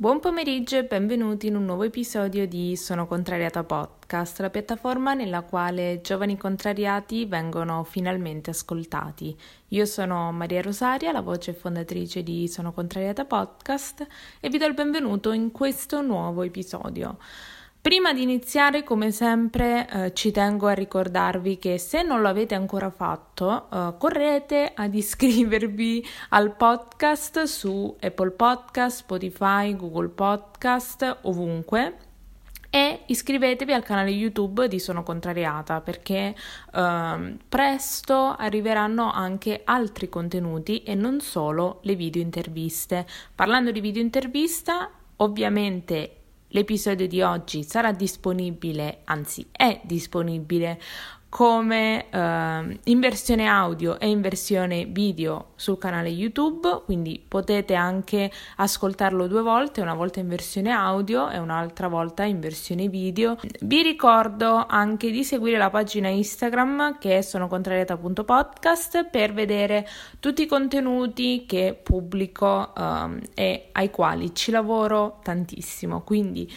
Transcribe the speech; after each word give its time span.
Buon 0.00 0.18
pomeriggio 0.18 0.78
e 0.78 0.84
benvenuti 0.84 1.48
in 1.48 1.56
un 1.56 1.66
nuovo 1.66 1.82
episodio 1.82 2.48
di 2.48 2.74
Sono 2.74 3.06
Contrariata 3.06 3.64
Podcast, 3.64 4.40
la 4.40 4.48
piattaforma 4.48 5.12
nella 5.12 5.42
quale 5.42 6.00
giovani 6.00 6.38
contrariati 6.38 7.26
vengono 7.26 7.84
finalmente 7.84 8.48
ascoltati. 8.48 9.36
Io 9.68 9.84
sono 9.84 10.32
Maria 10.32 10.62
Rosaria, 10.62 11.12
la 11.12 11.20
voce 11.20 11.52
fondatrice 11.52 12.22
di 12.22 12.48
Sono 12.48 12.72
Contrariata 12.72 13.26
Podcast 13.26 14.06
e 14.40 14.48
vi 14.48 14.56
do 14.56 14.64
il 14.64 14.72
benvenuto 14.72 15.32
in 15.32 15.50
questo 15.50 16.00
nuovo 16.00 16.44
episodio. 16.44 17.18
Prima 17.82 18.12
di 18.12 18.20
iniziare, 18.20 18.84
come 18.84 19.10
sempre, 19.10 19.88
eh, 19.88 20.12
ci 20.12 20.30
tengo 20.32 20.66
a 20.66 20.74
ricordarvi 20.74 21.56
che 21.56 21.78
se 21.78 22.02
non 22.02 22.20
lo 22.20 22.28
avete 22.28 22.54
ancora 22.54 22.90
fatto, 22.90 23.70
eh, 23.72 23.94
correte 23.96 24.72
ad 24.74 24.92
iscrivervi 24.94 26.06
al 26.28 26.54
podcast 26.56 27.44
su 27.44 27.96
Apple 27.98 28.32
Podcast, 28.32 28.98
Spotify, 28.98 29.74
Google 29.74 30.08
Podcast, 30.08 31.20
ovunque. 31.22 31.96
E 32.68 33.00
iscrivetevi 33.06 33.72
al 33.72 33.82
canale 33.82 34.10
YouTube 34.10 34.68
di 34.68 34.78
Sono 34.78 35.02
Contrariata 35.02 35.80
perché 35.80 36.34
eh, 36.74 37.36
presto 37.48 38.36
arriveranno 38.36 39.10
anche 39.10 39.62
altri 39.64 40.10
contenuti 40.10 40.82
e 40.82 40.94
non 40.94 41.20
solo 41.20 41.80
le 41.84 41.94
video 41.94 42.20
interviste. 42.20 43.06
Parlando 43.34 43.70
di 43.70 43.80
video 43.80 44.02
intervista, 44.02 44.90
ovviamente 45.16 46.19
L'episodio 46.52 47.06
di 47.06 47.22
oggi 47.22 47.62
sarà 47.62 47.92
disponibile, 47.92 49.02
anzi 49.04 49.46
è 49.52 49.80
disponibile 49.84 50.80
come 51.30 52.10
eh, 52.10 52.78
in 52.84 53.00
versione 53.00 53.46
audio 53.46 53.98
e 54.00 54.08
in 54.08 54.20
versione 54.20 54.84
video 54.84 55.52
sul 55.54 55.78
canale 55.78 56.08
YouTube, 56.08 56.82
quindi 56.84 57.24
potete 57.26 57.74
anche 57.74 58.30
ascoltarlo 58.56 59.28
due 59.28 59.40
volte, 59.40 59.80
una 59.80 59.94
volta 59.94 60.18
in 60.18 60.28
versione 60.28 60.72
audio 60.72 61.30
e 61.30 61.38
un'altra 61.38 61.86
volta 61.86 62.24
in 62.24 62.40
versione 62.40 62.88
video. 62.88 63.38
Vi 63.60 63.80
ricordo 63.80 64.66
anche 64.66 65.10
di 65.12 65.22
seguire 65.22 65.56
la 65.56 65.70
pagina 65.70 66.08
Instagram 66.08 66.98
che 66.98 67.18
è 67.18 67.22
sonocontrariata.podcast 67.22 69.08
per 69.08 69.32
vedere 69.32 69.86
tutti 70.18 70.42
i 70.42 70.46
contenuti 70.46 71.46
che 71.46 71.78
pubblico 71.80 72.74
eh, 72.74 73.20
e 73.34 73.68
ai 73.72 73.90
quali 73.90 74.34
ci 74.34 74.50
lavoro 74.50 75.20
tantissimo. 75.22 76.02
Quindi 76.02 76.50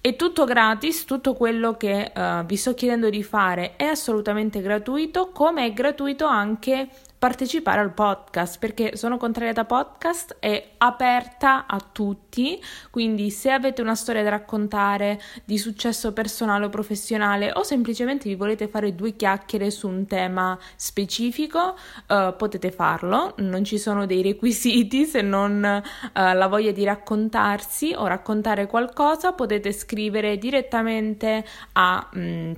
è 0.00 0.14
tutto 0.16 0.44
gratis, 0.44 1.04
tutto 1.04 1.34
quello 1.34 1.76
che 1.76 2.12
uh, 2.14 2.44
vi 2.44 2.56
sto 2.56 2.74
chiedendo 2.74 3.10
di 3.10 3.22
fare 3.22 3.74
è 3.76 3.84
assolutamente 3.84 4.60
gratuito, 4.60 5.30
come 5.30 5.66
è 5.66 5.72
gratuito 5.72 6.24
anche 6.24 6.88
partecipare 7.18 7.80
al 7.80 7.92
podcast 7.92 8.58
perché 8.58 8.96
sono 8.96 9.16
contrariata 9.16 9.64
podcast 9.64 10.36
è 10.38 10.70
aperta 10.78 11.66
a 11.66 11.80
tutti 11.80 12.62
quindi 12.90 13.30
se 13.30 13.50
avete 13.50 13.82
una 13.82 13.94
storia 13.94 14.22
da 14.22 14.30
raccontare 14.30 15.20
di 15.44 15.58
successo 15.58 16.12
personale 16.12 16.66
o 16.66 16.68
professionale 16.68 17.50
o 17.54 17.62
semplicemente 17.62 18.28
vi 18.28 18.34
volete 18.34 18.68
fare 18.68 18.94
due 18.94 19.16
chiacchiere 19.16 19.70
su 19.70 19.88
un 19.88 20.06
tema 20.06 20.58
specifico 20.76 21.76
uh, 22.08 22.36
potete 22.36 22.70
farlo. 22.70 23.34
Non 23.38 23.64
ci 23.64 23.78
sono 23.78 24.06
dei 24.06 24.22
requisiti 24.22 25.04
se 25.04 25.20
non 25.22 25.62
uh, 25.62 26.12
la 26.12 26.46
voglia 26.46 26.72
di 26.72 26.84
raccontarsi 26.84 27.92
o 27.96 28.06
raccontare 28.06 28.66
qualcosa 28.66 29.32
potete 29.32 29.72
scrivere 29.72 30.38
direttamente 30.38 31.44
a 31.72 32.08
mh, 32.12 32.20
mm, 32.20 32.52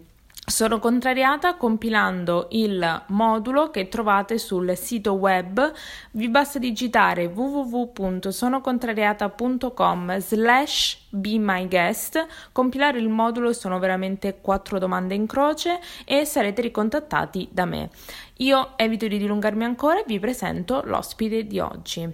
sono 0.50 0.78
contrariata 0.78 1.54
compilando 1.54 2.48
il 2.50 3.04
modulo 3.08 3.70
che 3.70 3.88
trovate 3.88 4.36
sul 4.36 4.76
sito 4.76 5.14
web. 5.14 5.72
Vi 6.10 6.28
basta 6.28 6.58
digitare 6.58 7.24
www.sonocontrariata.com 7.26 10.18
slash 10.18 11.06
be 11.10 11.38
my 11.38 11.68
guest, 11.68 12.26
compilare 12.52 12.98
il 12.98 13.08
modulo 13.08 13.52
sono 13.52 13.78
veramente 13.78 14.40
quattro 14.40 14.78
domande 14.78 15.14
in 15.14 15.26
croce 15.26 15.78
e 16.04 16.24
sarete 16.24 16.62
ricontattati 16.62 17.48
da 17.50 17.64
me. 17.64 17.90
Io 18.38 18.72
evito 18.76 19.06
di 19.06 19.18
dilungarmi 19.18 19.64
ancora 19.64 20.00
e 20.00 20.04
vi 20.06 20.18
presento 20.18 20.82
l'ospite 20.84 21.46
di 21.46 21.60
oggi. 21.60 22.08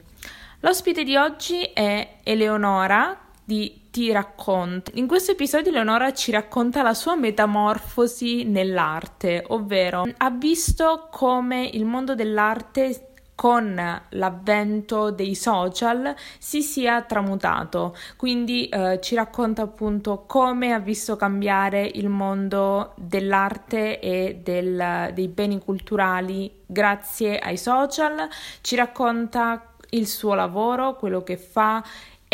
L'ospite 0.61 1.05
di 1.05 1.17
oggi 1.17 1.63
è 1.63 2.17
Eleonora 2.23 3.19
di 3.45 3.86
Ti 3.97 4.13
racconto. 4.13 4.91
In 4.97 5.07
questo 5.07 5.33
episodio 5.33 5.73
Leonora 5.73 6.13
ci 6.13 6.31
racconta 6.31 6.83
la 6.83 6.93
sua 6.93 7.17
metamorfosi 7.17 8.45
nell'arte, 8.45 9.43
ovvero 9.49 10.05
ha 10.19 10.31
visto 10.33 11.09
come 11.11 11.65
il 11.73 11.87
mondo 11.87 12.15
dell'arte 12.15 13.13
con 13.35 13.75
l'avvento 14.11 15.11
dei 15.11 15.35
social 15.35 16.15
si 16.39 16.61
sia 16.61 17.01
tramutato. 17.05 17.97
Quindi 18.19 18.69
eh, 18.69 19.01
ci 19.01 19.15
racconta 19.15 19.63
appunto 19.63 20.25
come 20.27 20.75
ha 20.75 20.79
visto 20.79 21.17
cambiare 21.17 21.91
il 21.95 22.11
mondo 22.11 22.93
dell'arte 22.97 23.99
e 23.99 24.41
del, 24.43 25.11
dei 25.15 25.29
beni 25.29 25.59
culturali 25.59 26.65
grazie 26.67 27.39
ai 27.39 27.57
social, 27.57 28.29
ci 28.61 28.77
racconta 28.77 29.71
il 29.91 30.07
suo 30.07 30.35
lavoro, 30.35 30.97
quello 30.97 31.23
che 31.23 31.37
fa 31.37 31.83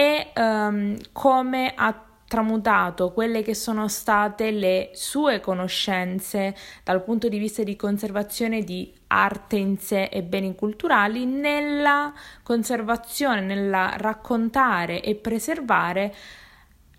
e 0.02 0.32
um, 0.34 0.96
come 1.12 1.72
ha 1.76 2.06
tramutato 2.26 3.12
quelle 3.12 3.42
che 3.42 3.54
sono 3.54 3.86
state 3.86 4.50
le 4.50 4.90
sue 4.94 5.38
conoscenze 5.38 6.56
dal 6.82 7.04
punto 7.04 7.28
di 7.28 7.38
vista 7.38 7.62
di 7.62 7.76
conservazione 7.76 8.64
di 8.64 8.92
arte 9.08 9.56
in 9.56 9.76
sé 9.76 10.04
e 10.04 10.22
beni 10.22 10.56
culturali 10.56 11.24
nella 11.24 12.12
conservazione, 12.42 13.42
nella 13.42 13.94
raccontare 13.96 15.02
e 15.02 15.14
preservare 15.14 16.14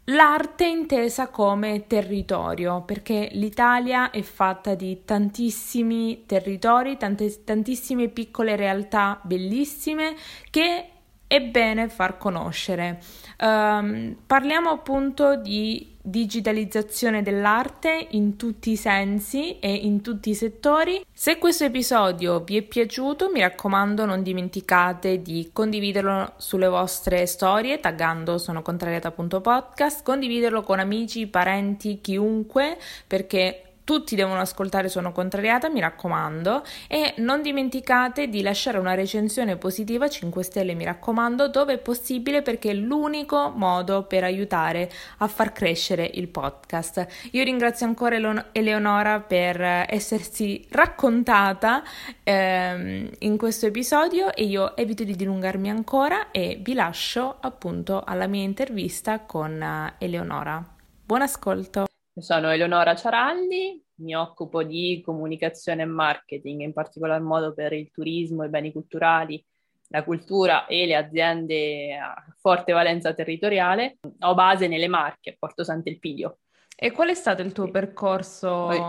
l'arte 0.05 0.65
intesa 0.65 1.27
come 1.27 1.87
territorio, 1.87 2.83
perché 2.83 3.29
l'Italia 3.33 4.11
è 4.11 4.21
fatta 4.21 4.75
di 4.75 5.03
tantissimi 5.03 6.23
territori, 6.25 6.95
tante, 6.95 7.43
tantissime 7.43 8.07
piccole 8.07 8.55
realtà 8.55 9.19
bellissime 9.23 10.15
che 10.49 10.92
è 11.33 11.41
bene 11.41 11.89
far 11.89 12.19
conoscere. 12.19 13.01
Um, 13.39 14.15
parliamo 14.27 14.69
appunto 14.69 15.35
di 15.35 15.95
digitalizzazione 15.99 17.23
dell'arte 17.23 18.09
in 18.11 18.35
tutti 18.35 18.69
i 18.69 18.75
sensi 18.75 19.57
e 19.57 19.73
in 19.73 20.01
tutti 20.01 20.29
i 20.29 20.35
settori. 20.35 21.03
Se 21.11 21.39
questo 21.39 21.63
episodio 21.63 22.41
vi 22.41 22.57
è 22.57 22.61
piaciuto, 22.61 23.31
mi 23.31 23.39
raccomando, 23.39 24.05
non 24.05 24.21
dimenticate 24.21 25.23
di 25.23 25.49
condividerlo 25.51 26.33
sulle 26.37 26.67
vostre 26.67 27.25
storie, 27.25 27.79
taggando 27.79 28.37
sono 28.37 28.61
contrariata.podcast, 28.61 30.03
condividerlo 30.03 30.61
con 30.61 30.77
amici, 30.77 31.25
parenti, 31.25 31.99
chiunque, 31.99 32.77
perché 33.07 33.72
tutti 33.83 34.15
devono 34.15 34.39
ascoltare 34.39 34.89
Sono 34.89 35.11
contrariata, 35.11 35.69
mi 35.69 35.79
raccomando, 35.79 36.63
e 36.87 37.13
non 37.17 37.41
dimenticate 37.41 38.27
di 38.27 38.41
lasciare 38.41 38.77
una 38.77 38.93
recensione 38.93 39.57
positiva 39.57 40.07
5 40.07 40.43
stelle, 40.43 40.73
mi 40.73 40.83
raccomando, 40.83 41.47
dove 41.47 41.73
è 41.73 41.77
possibile 41.77 42.41
perché 42.41 42.71
è 42.71 42.73
l'unico 42.73 43.51
modo 43.55 44.03
per 44.03 44.23
aiutare 44.23 44.89
a 45.17 45.27
far 45.27 45.51
crescere 45.51 46.09
il 46.13 46.27
podcast. 46.27 47.07
Io 47.31 47.43
ringrazio 47.43 47.85
ancora 47.85 48.15
Eleonora 48.51 49.19
per 49.19 49.61
essersi 49.89 50.65
raccontata 50.69 51.83
ehm, 52.23 53.09
in 53.19 53.37
questo 53.37 53.65
episodio 53.65 54.33
e 54.33 54.45
io 54.45 54.75
evito 54.75 55.03
di 55.03 55.15
dilungarmi 55.15 55.69
ancora 55.69 56.31
e 56.31 56.59
vi 56.61 56.73
lascio 56.73 57.37
appunto 57.39 58.03
alla 58.03 58.27
mia 58.27 58.43
intervista 58.43 59.19
con 59.21 59.59
uh, 59.61 59.93
Eleonora. 59.97 60.63
Buon 61.05 61.21
ascolto! 61.21 61.92
Sono 62.15 62.51
Eleonora 62.51 62.95
Ciaraldi, 62.95 63.83
mi 63.95 64.15
occupo 64.15 64.61
di 64.63 65.01
comunicazione 65.03 65.81
e 65.81 65.85
marketing, 65.85 66.61
in 66.61 66.71
particolar 66.71 67.19
modo 67.21 67.53
per 67.53 67.73
il 67.73 67.89
turismo, 67.89 68.43
i 68.43 68.49
beni 68.49 68.71
culturali, 68.71 69.43
la 69.87 70.03
cultura 70.03 70.67
e 70.67 70.85
le 70.85 70.95
aziende 70.95 71.95
a 71.95 72.13
forte 72.39 72.71
valenza 72.71 73.13
territoriale. 73.13 73.97
Ho 74.19 74.35
base 74.35 74.67
nelle 74.67 74.87
Marche, 74.87 75.35
Porto 75.39 75.63
Sant'Elpidio. 75.63 76.37
E 76.75 76.91
qual 76.91 77.09
è 77.09 77.13
stato 77.15 77.41
il 77.41 77.51
tuo 77.51 77.69
percorso 77.69 78.47
Poi, 78.67 78.79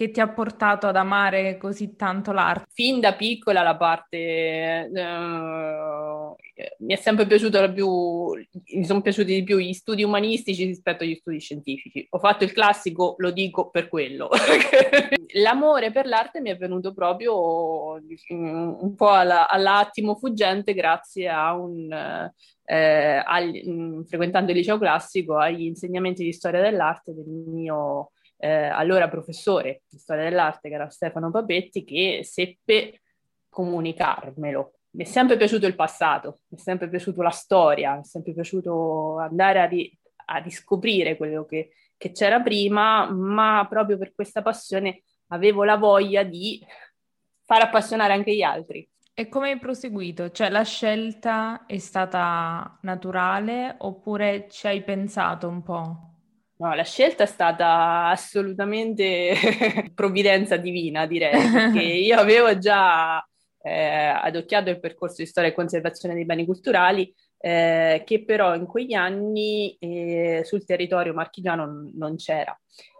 che 0.00 0.10
ti 0.10 0.20
ha 0.20 0.28
portato 0.30 0.86
ad 0.86 0.96
amare 0.96 1.58
così 1.58 1.94
tanto 1.94 2.32
l'arte? 2.32 2.64
Fin 2.72 3.00
da 3.00 3.12
piccola 3.12 3.60
la 3.60 3.76
parte... 3.76 4.88
Uh, 4.90 6.34
mi 6.78 6.94
è 6.94 6.96
sempre 6.96 7.26
piaciuto 7.26 7.70
più, 7.70 8.32
mi 8.76 8.84
sono 8.86 9.02
piaciuti 9.02 9.34
di 9.34 9.42
più 9.42 9.58
gli 9.58 9.74
studi 9.74 10.02
umanistici 10.02 10.64
rispetto 10.64 11.04
agli 11.04 11.16
studi 11.16 11.38
scientifici. 11.38 12.06
Ho 12.10 12.18
fatto 12.18 12.44
il 12.44 12.52
classico, 12.52 13.14
lo 13.18 13.30
dico 13.30 13.68
per 13.68 13.88
quello. 13.88 14.30
L'amore 15.42 15.90
per 15.90 16.06
l'arte 16.06 16.40
mi 16.40 16.48
è 16.48 16.56
venuto 16.56 16.94
proprio 16.94 18.00
un 18.28 18.94
po' 18.96 19.10
alla, 19.10 19.50
all'attimo 19.50 20.14
fuggente 20.16 20.72
grazie 20.72 21.28
a 21.28 21.54
un... 21.54 22.30
Eh, 22.64 23.22
agli, 23.22 23.62
frequentando 24.06 24.52
il 24.52 24.56
liceo 24.56 24.78
classico, 24.78 25.36
agli 25.36 25.64
insegnamenti 25.64 26.24
di 26.24 26.32
storia 26.32 26.62
dell'arte 26.62 27.12
del 27.12 27.26
mio 27.26 28.12
eh, 28.40 28.48
allora 28.48 29.08
professore 29.08 29.82
di 29.88 29.98
storia 29.98 30.24
dell'arte, 30.24 30.68
che 30.68 30.74
era 30.74 30.88
Stefano 30.88 31.30
Papetti, 31.30 31.84
che 31.84 32.20
seppe 32.24 33.02
comunicarmelo. 33.48 34.72
mi 34.92 35.04
è 35.04 35.06
sempre 35.06 35.36
piaciuto 35.36 35.66
il 35.66 35.74
passato, 35.74 36.40
mi 36.48 36.58
è 36.58 36.60
sempre 36.60 36.88
piaciuta 36.88 37.22
la 37.22 37.30
storia, 37.30 37.94
mi 37.94 38.00
è 38.00 38.04
sempre 38.04 38.32
piaciuto 38.32 39.18
andare 39.18 39.60
a, 39.60 39.66
ri- 39.66 39.96
a 40.26 40.38
riscoprire 40.38 41.16
quello 41.16 41.44
che, 41.44 41.72
che 41.96 42.12
c'era 42.12 42.40
prima, 42.40 43.10
ma 43.10 43.66
proprio 43.68 43.98
per 43.98 44.14
questa 44.14 44.42
passione 44.42 45.02
avevo 45.28 45.64
la 45.64 45.76
voglia 45.76 46.22
di 46.22 46.64
far 47.44 47.62
appassionare 47.62 48.12
anche 48.14 48.34
gli 48.34 48.42
altri. 48.42 48.88
E 49.12 49.28
come 49.28 49.50
hai 49.50 49.58
proseguito? 49.58 50.30
Cioè 50.30 50.48
la 50.48 50.62
scelta 50.62 51.66
è 51.66 51.78
stata 51.78 52.78
naturale 52.82 53.74
oppure 53.78 54.46
ci 54.48 54.66
hai 54.66 54.82
pensato 54.82 55.46
un 55.46 55.62
po'? 55.62 56.09
No, 56.60 56.74
la 56.74 56.84
scelta 56.84 57.22
è 57.22 57.26
stata 57.26 58.08
assolutamente 58.08 59.32
provvidenza 59.94 60.58
divina, 60.58 61.06
direi, 61.06 61.50
perché 61.50 61.80
io 61.80 62.18
avevo 62.18 62.58
già 62.58 63.26
eh, 63.62 63.72
adocchiato 64.08 64.68
il 64.68 64.78
percorso 64.78 65.22
di 65.22 65.26
storia 65.26 65.48
e 65.48 65.54
conservazione 65.54 66.14
dei 66.14 66.26
beni 66.26 66.44
culturali, 66.44 67.10
eh, 67.38 68.02
che 68.04 68.24
però 68.26 68.54
in 68.54 68.66
quegli 68.66 68.92
anni 68.92 69.74
eh, 69.78 70.42
sul 70.44 70.66
territorio 70.66 71.14
marchigiano 71.14 71.64
non, 71.64 71.92
non 71.94 72.16
c'era. 72.16 72.54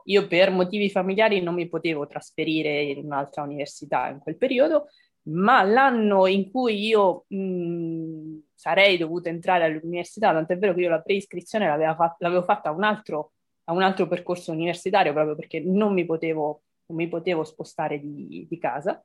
Io 0.05 0.27
per 0.27 0.51
motivi 0.51 0.89
familiari 0.89 1.43
non 1.43 1.53
mi 1.53 1.69
potevo 1.69 2.07
trasferire 2.07 2.81
in 2.81 3.05
un'altra 3.05 3.43
università 3.43 4.09
in 4.09 4.21
quel 4.21 4.39
periodo, 4.39 4.87
ma 5.25 5.63
l'anno 5.65 6.27
in 6.27 6.51
cui 6.51 6.87
io 6.87 7.27
mh, 7.29 8.39
sarei 8.55 8.97
dovuta 8.97 9.29
entrare 9.29 9.65
all'università, 9.65 10.33
tant'è 10.33 10.57
vero 10.57 10.73
che 10.73 10.81
io 10.81 10.89
la 10.89 11.03
preiscrizione 11.03 11.67
l'avevo 11.67 12.43
fatta 12.43 12.71
a 12.71 12.73
un, 12.73 12.85
altro, 12.85 13.33
a 13.71 13.73
un 13.73 13.83
altro 13.83 14.09
percorso 14.09 14.51
universitario 14.51 15.13
proprio 15.13 15.37
perché 15.37 15.61
non 15.61 15.93
mi 15.93 16.05
potevo, 16.05 16.63
non 16.87 16.99
mi 16.99 17.09
potevo 17.09 17.45
spostare 17.45 18.01
di, 18.01 18.47
di 18.49 18.59
casa 18.59 19.03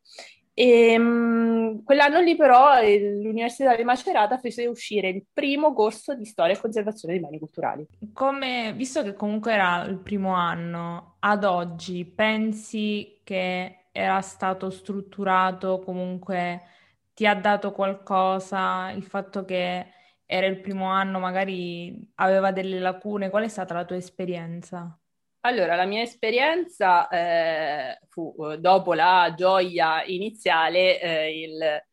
e, 0.57 0.97
um, 0.97 1.83
quell'anno 1.83 2.21
lì 2.21 2.37
però 2.37 2.81
l'Università 2.81 3.75
di 3.75 3.83
Macerata 3.83 4.37
fece 4.37 4.65
uscire 4.67 5.09
il 5.09 5.25
primo 5.31 5.73
corso 5.73 6.15
di 6.15 6.23
storia 6.23 6.55
e 6.55 6.59
conservazione 6.59 7.13
dei 7.13 7.23
beni 7.23 7.39
culturali. 7.39 7.85
Come, 8.13 8.73
visto 8.73 9.03
che 9.03 9.15
comunque 9.15 9.51
era 9.51 9.83
il 9.83 9.97
primo 9.97 10.33
anno, 10.33 11.17
ad 11.19 11.43
oggi 11.43 12.05
pensi 12.05 13.19
che 13.25 13.87
era 13.91 14.21
stato 14.21 14.69
strutturato, 14.69 15.79
comunque 15.79 16.61
ti 17.13 17.27
ha 17.27 17.35
dato 17.35 17.73
qualcosa, 17.73 18.91
il 18.91 19.03
fatto 19.03 19.43
che 19.43 19.87
era 20.25 20.47
il 20.47 20.59
primo 20.61 20.85
anno 20.85 21.19
magari 21.19 22.11
aveva 22.15 22.51
delle 22.51 22.79
lacune, 22.79 23.29
qual 23.29 23.43
è 23.43 23.47
stata 23.47 23.73
la 23.73 23.85
tua 23.85 23.97
esperienza? 23.97 24.97
Allora, 25.41 25.75
la 25.75 25.85
mia 25.85 26.01
esperienza 26.01 27.07
eh, 27.07 27.99
fu, 28.09 28.35
eh, 28.51 28.57
dopo 28.57 28.93
la 28.95 29.31
gioia 29.37 30.03
iniziale, 30.03 30.99
eh, 30.99 31.41
il, 31.41 31.83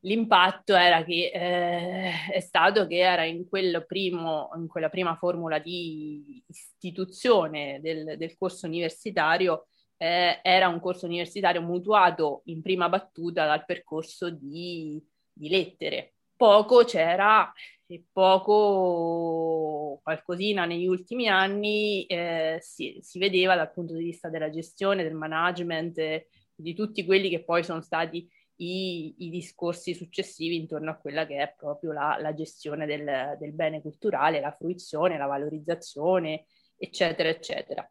l'impatto 0.00 0.74
era 0.74 1.04
che 1.04 1.30
eh, 1.34 2.32
è 2.32 2.40
stato 2.40 2.86
che 2.86 2.96
era 2.96 3.24
in, 3.24 3.46
primo, 3.86 4.48
in, 4.56 4.66
quella 4.66 4.88
prima 4.88 5.14
formula 5.16 5.58
di 5.58 6.42
istituzione 6.46 7.80
del, 7.82 8.16
del 8.16 8.34
corso 8.38 8.66
universitario, 8.66 9.66
eh, 9.98 10.40
era 10.42 10.68
un 10.68 10.80
corso 10.80 11.04
universitario 11.04 11.60
mutuato 11.60 12.42
in 12.46 12.62
prima 12.62 12.88
battuta 12.88 13.44
dal 13.44 13.66
percorso 13.66 14.30
di, 14.30 15.02
di 15.30 15.50
lettere. 15.50 16.15
Poco 16.36 16.84
c'era 16.84 17.52
e 17.86 18.04
poco, 18.12 20.00
qualcosina 20.02 20.64
negli 20.64 20.86
ultimi 20.86 21.28
anni 21.28 22.04
eh, 22.06 22.58
si, 22.60 22.98
si, 23.00 23.18
vedeva 23.18 23.54
dal 23.54 23.72
punto 23.72 23.94
di 23.94 24.04
vista 24.04 24.28
della 24.28 24.50
gestione, 24.50 25.04
del 25.04 25.14
management, 25.14 26.26
di 26.54 26.74
tutti 26.74 27.04
quelli 27.04 27.28
che 27.28 27.44
poi 27.44 27.62
sono 27.62 27.80
stati 27.80 28.28
i, 28.56 29.14
i, 29.18 29.30
discorsi 29.30 29.94
successivi 29.94 30.56
intorno 30.56 30.90
a 30.90 30.96
quella 30.96 31.26
che 31.26 31.36
è 31.36 31.54
proprio 31.56 31.92
la, 31.92 32.16
la 32.20 32.34
gestione 32.34 32.86
del, 32.86 33.36
del, 33.38 33.52
bene 33.52 33.80
culturale, 33.80 34.40
la 34.40 34.54
fruizione, 34.56 35.18
la 35.18 35.26
valorizzazione, 35.26 36.46
eccetera, 36.76 37.28
eccetera. 37.28 37.88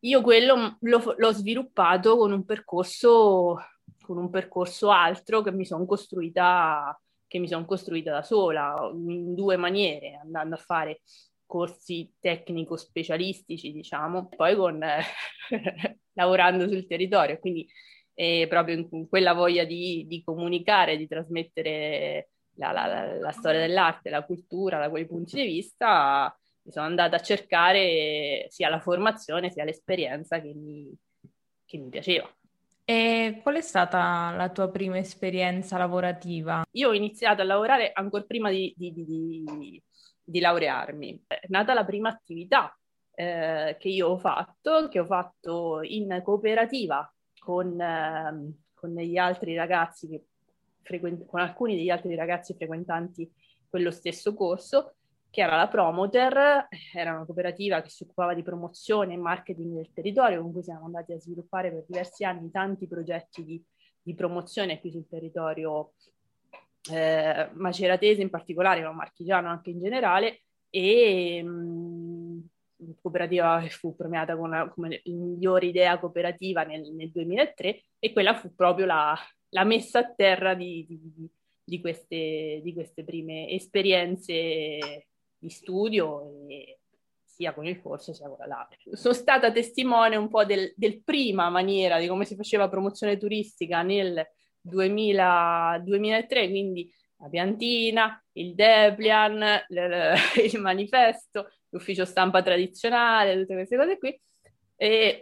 Io 0.00 0.20
quello 0.22 0.76
l'ho, 0.80 1.14
l'ho 1.16 1.32
sviluppato 1.32 2.16
con 2.16 2.32
un 2.32 2.44
percorso, 2.44 3.56
con 4.00 4.16
un 4.16 4.30
percorso 4.30 4.90
altro 4.90 5.42
che 5.42 5.50
mi 5.50 5.66
sono 5.66 5.84
costruita 5.84 6.98
che 7.28 7.38
mi 7.38 7.46
sono 7.46 7.64
costruita 7.66 8.10
da 8.10 8.22
sola 8.22 8.90
in 8.92 9.34
due 9.34 9.56
maniere, 9.56 10.16
andando 10.16 10.56
a 10.56 10.58
fare 10.58 11.02
corsi 11.46 12.12
tecnico 12.18 12.76
specialistici, 12.76 13.72
diciamo, 13.72 14.28
poi 14.28 14.56
con 14.56 14.80
lavorando 16.14 16.68
sul 16.68 16.86
territorio, 16.86 17.38
quindi 17.38 17.68
eh, 18.14 18.46
proprio 18.48 18.86
in, 18.90 19.08
quella 19.08 19.32
voglia 19.32 19.64
di, 19.64 20.04
di 20.08 20.22
comunicare, 20.24 20.96
di 20.96 21.06
trasmettere 21.06 22.30
la, 22.56 22.72
la, 22.72 23.18
la, 23.18 23.30
storia 23.30 23.60
dell'arte, 23.60 24.10
la 24.10 24.24
cultura 24.24 24.78
da 24.78 24.90
quei 24.90 25.06
punti 25.06 25.36
di 25.36 25.46
vista, 25.46 26.36
mi 26.62 26.72
sono 26.72 26.86
andata 26.86 27.16
a 27.16 27.20
cercare 27.20 28.46
sia 28.50 28.68
la 28.68 28.80
formazione 28.80 29.50
sia 29.50 29.64
l'esperienza 29.64 30.40
che 30.40 30.52
mi, 30.54 30.92
che 31.64 31.78
mi 31.78 31.88
piaceva. 31.88 32.28
E 32.90 33.40
qual 33.42 33.56
è 33.56 33.60
stata 33.60 34.32
la 34.34 34.48
tua 34.48 34.70
prima 34.70 34.96
esperienza 34.96 35.76
lavorativa? 35.76 36.64
Io 36.70 36.88
ho 36.88 36.94
iniziato 36.94 37.42
a 37.42 37.44
lavorare 37.44 37.90
ancora 37.92 38.24
prima 38.24 38.48
di, 38.48 38.72
di, 38.74 38.94
di, 38.94 39.82
di 40.24 40.40
laurearmi. 40.40 41.24
È 41.26 41.38
nata 41.48 41.74
la 41.74 41.84
prima 41.84 42.08
attività 42.08 42.74
eh, 43.14 43.76
che 43.78 43.88
io 43.90 44.08
ho 44.08 44.16
fatto, 44.16 44.88
che 44.88 45.00
ho 45.00 45.04
fatto 45.04 45.82
in 45.82 46.22
cooperativa 46.24 47.14
con, 47.38 47.78
eh, 47.78 48.54
con 48.72 48.94
gli 48.94 49.18
altri 49.18 49.54
ragazzi, 49.54 50.18
frequent- 50.80 51.26
con 51.26 51.40
alcuni 51.40 51.76
degli 51.76 51.90
altri 51.90 52.14
ragazzi 52.14 52.54
frequentanti 52.54 53.30
quello 53.68 53.90
stesso 53.90 54.32
corso, 54.32 54.94
che 55.30 55.42
era 55.42 55.56
la 55.56 55.68
Promoter, 55.68 56.68
era 56.94 57.14
una 57.14 57.24
cooperativa 57.24 57.82
che 57.82 57.90
si 57.90 58.04
occupava 58.04 58.34
di 58.34 58.42
promozione 58.42 59.14
e 59.14 59.18
marketing 59.18 59.74
del 59.74 59.92
territorio, 59.92 60.42
con 60.42 60.52
cui 60.52 60.62
siamo 60.62 60.86
andati 60.86 61.12
a 61.12 61.20
sviluppare 61.20 61.70
per 61.70 61.84
diversi 61.86 62.24
anni 62.24 62.50
tanti 62.50 62.88
progetti 62.88 63.44
di, 63.44 63.62
di 64.02 64.14
promozione 64.14 64.80
qui 64.80 64.90
sul 64.90 65.06
territorio 65.08 65.92
eh, 66.90 67.50
maceratese 67.52 68.22
in 68.22 68.30
particolare, 68.30 68.82
ma 68.82 68.92
marchigiano 68.92 69.48
anche 69.48 69.70
in 69.70 69.80
generale, 69.80 70.42
e 70.70 71.42
mh, 71.42 71.48
mm, 71.48 72.90
cooperativa 73.00 73.60
che 73.60 73.70
fu 73.70 73.94
premiata 73.94 74.34
una, 74.36 74.68
come 74.68 75.02
migliore 75.04 75.66
idea 75.66 75.98
cooperativa 75.98 76.62
nel, 76.64 76.90
nel, 76.94 77.10
2003 77.10 77.82
e 77.98 78.12
quella 78.12 78.34
fu 78.34 78.54
proprio 78.54 78.86
la, 78.86 79.16
la 79.50 79.64
messa 79.64 80.00
a 80.00 80.12
terra 80.14 80.54
di, 80.54 80.86
di, 80.88 81.28
di, 81.64 81.80
queste, 81.80 82.60
di 82.62 82.72
queste 82.72 83.04
prime 83.04 83.48
esperienze 83.50 85.06
di 85.38 85.50
studio 85.50 86.46
e 86.48 86.80
sia 87.24 87.54
con 87.54 87.66
il 87.66 87.80
corso 87.80 88.12
sia 88.12 88.26
con 88.26 88.36
la 88.40 88.46
laurea. 88.46 88.78
Sono 88.92 89.14
stata 89.14 89.52
testimone 89.52 90.16
un 90.16 90.28
po' 90.28 90.44
del, 90.44 90.72
del 90.76 91.02
prima 91.02 91.48
maniera 91.50 91.98
di 92.00 92.08
come 92.08 92.24
si 92.24 92.34
faceva 92.34 92.68
promozione 92.68 93.16
turistica 93.16 93.82
nel 93.82 94.26
2000, 94.60 95.82
2003, 95.84 96.48
quindi 96.48 96.92
la 97.18 97.28
piantina, 97.28 98.24
il 98.32 98.54
Deplian, 98.54 99.64
l- 99.68 100.14
il 100.52 100.60
manifesto, 100.60 101.50
l'ufficio 101.68 102.04
stampa 102.04 102.42
tradizionale, 102.42 103.38
tutte 103.38 103.54
queste 103.54 103.76
cose 103.76 103.98
qui. 103.98 104.20
E 104.76 105.20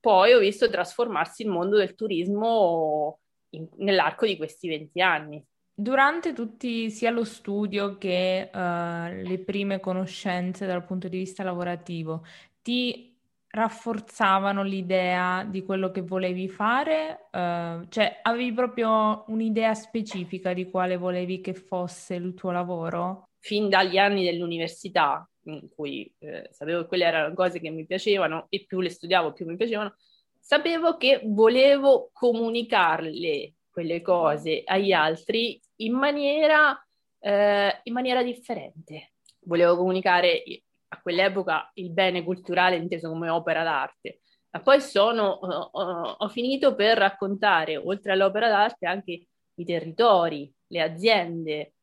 poi 0.00 0.32
ho 0.32 0.38
visto 0.38 0.70
trasformarsi 0.70 1.42
il 1.42 1.48
mondo 1.48 1.76
del 1.76 1.94
turismo 1.94 3.20
in, 3.50 3.68
nell'arco 3.76 4.26
di 4.26 4.36
questi 4.36 4.68
20 4.68 5.00
anni. 5.00 5.44
Durante 5.78 6.32
tutti, 6.32 6.90
sia 6.90 7.10
lo 7.10 7.22
studio 7.22 7.98
che 7.98 8.48
uh, 8.50 8.58
le 8.58 9.42
prime 9.44 9.78
conoscenze 9.78 10.64
dal 10.64 10.86
punto 10.86 11.06
di 11.06 11.18
vista 11.18 11.42
lavorativo, 11.42 12.24
ti 12.62 13.14
rafforzavano 13.46 14.62
l'idea 14.62 15.44
di 15.44 15.62
quello 15.64 15.90
che 15.90 16.00
volevi 16.00 16.48
fare? 16.48 17.28
Uh, 17.30 17.86
cioè, 17.90 18.20
avevi 18.22 18.54
proprio 18.54 19.24
un'idea 19.26 19.74
specifica 19.74 20.54
di 20.54 20.70
quale 20.70 20.96
volevi 20.96 21.42
che 21.42 21.52
fosse 21.52 22.14
il 22.14 22.32
tuo 22.32 22.52
lavoro? 22.52 23.28
Fin 23.38 23.68
dagli 23.68 23.98
anni 23.98 24.24
dell'università, 24.24 25.28
in 25.42 25.68
cui 25.68 26.10
eh, 26.20 26.48
sapevo 26.52 26.80
che 26.80 26.88
quelle 26.88 27.04
erano 27.04 27.34
cose 27.34 27.60
che 27.60 27.68
mi 27.68 27.84
piacevano 27.84 28.46
e 28.48 28.64
più 28.66 28.80
le 28.80 28.88
studiavo 28.88 29.34
più 29.34 29.44
mi 29.44 29.56
piacevano, 29.56 29.94
sapevo 30.40 30.96
che 30.96 31.20
volevo 31.22 32.08
comunicarle 32.14 33.55
quelle 33.76 34.00
cose 34.00 34.62
agli 34.64 34.92
altri 34.92 35.60
in 35.82 35.92
maniera, 35.92 36.74
eh, 37.18 37.80
in 37.82 37.92
maniera 37.92 38.22
differente. 38.22 39.12
Volevo 39.40 39.76
comunicare 39.76 40.42
a 40.88 41.00
quell'epoca 41.02 41.72
il 41.74 41.92
bene 41.92 42.24
culturale 42.24 42.76
inteso 42.76 43.10
come 43.10 43.28
opera 43.28 43.62
d'arte, 43.62 44.20
ma 44.52 44.62
poi 44.62 44.80
sono, 44.80 45.38
uh, 45.42 46.14
ho 46.24 46.28
finito 46.30 46.74
per 46.74 46.96
raccontare, 46.96 47.76
oltre 47.76 48.12
all'opera 48.12 48.48
d'arte, 48.48 48.86
anche 48.86 49.26
i 49.54 49.64
territori, 49.66 50.50
le 50.68 50.80
aziende, 50.80 51.74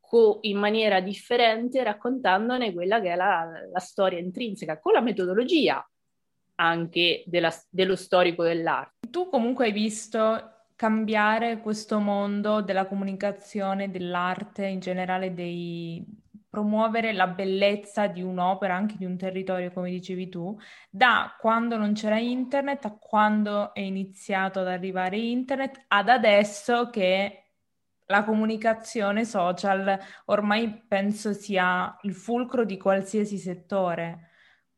co- 0.00 0.38
in 0.40 0.58
maniera 0.58 0.98
differente, 0.98 1.84
raccontandone 1.84 2.72
quella 2.72 3.00
che 3.00 3.12
è 3.12 3.14
la, 3.14 3.48
la 3.70 3.78
storia 3.78 4.18
intrinseca, 4.18 4.80
con 4.80 4.92
la 4.92 5.00
metodologia 5.00 5.88
anche 6.56 7.22
della, 7.26 7.54
dello 7.70 7.94
storico 7.94 8.42
dell'arte. 8.42 9.06
Tu 9.08 9.28
comunque 9.28 9.66
hai 9.66 9.72
visto 9.72 10.56
cambiare 10.78 11.58
questo 11.58 11.98
mondo 11.98 12.62
della 12.62 12.86
comunicazione, 12.86 13.90
dell'arte, 13.90 14.64
in 14.64 14.78
generale 14.78 15.34
dei, 15.34 16.06
promuovere 16.48 17.12
la 17.12 17.26
bellezza 17.26 18.06
di 18.06 18.22
un'opera, 18.22 18.76
anche 18.76 18.94
di 18.96 19.04
un 19.04 19.16
territorio, 19.16 19.72
come 19.72 19.90
dicevi 19.90 20.28
tu, 20.28 20.56
da 20.88 21.34
quando 21.36 21.76
non 21.76 21.94
c'era 21.94 22.20
internet 22.20 22.84
a 22.84 22.96
quando 22.96 23.74
è 23.74 23.80
iniziato 23.80 24.60
ad 24.60 24.68
arrivare 24.68 25.18
internet, 25.18 25.84
ad 25.88 26.08
adesso 26.08 26.90
che 26.90 27.54
la 28.06 28.22
comunicazione 28.22 29.24
social 29.24 29.98
ormai 30.26 30.84
penso 30.86 31.32
sia 31.32 31.98
il 32.02 32.14
fulcro 32.14 32.64
di 32.64 32.78
qualsiasi 32.78 33.36
settore. 33.36 34.27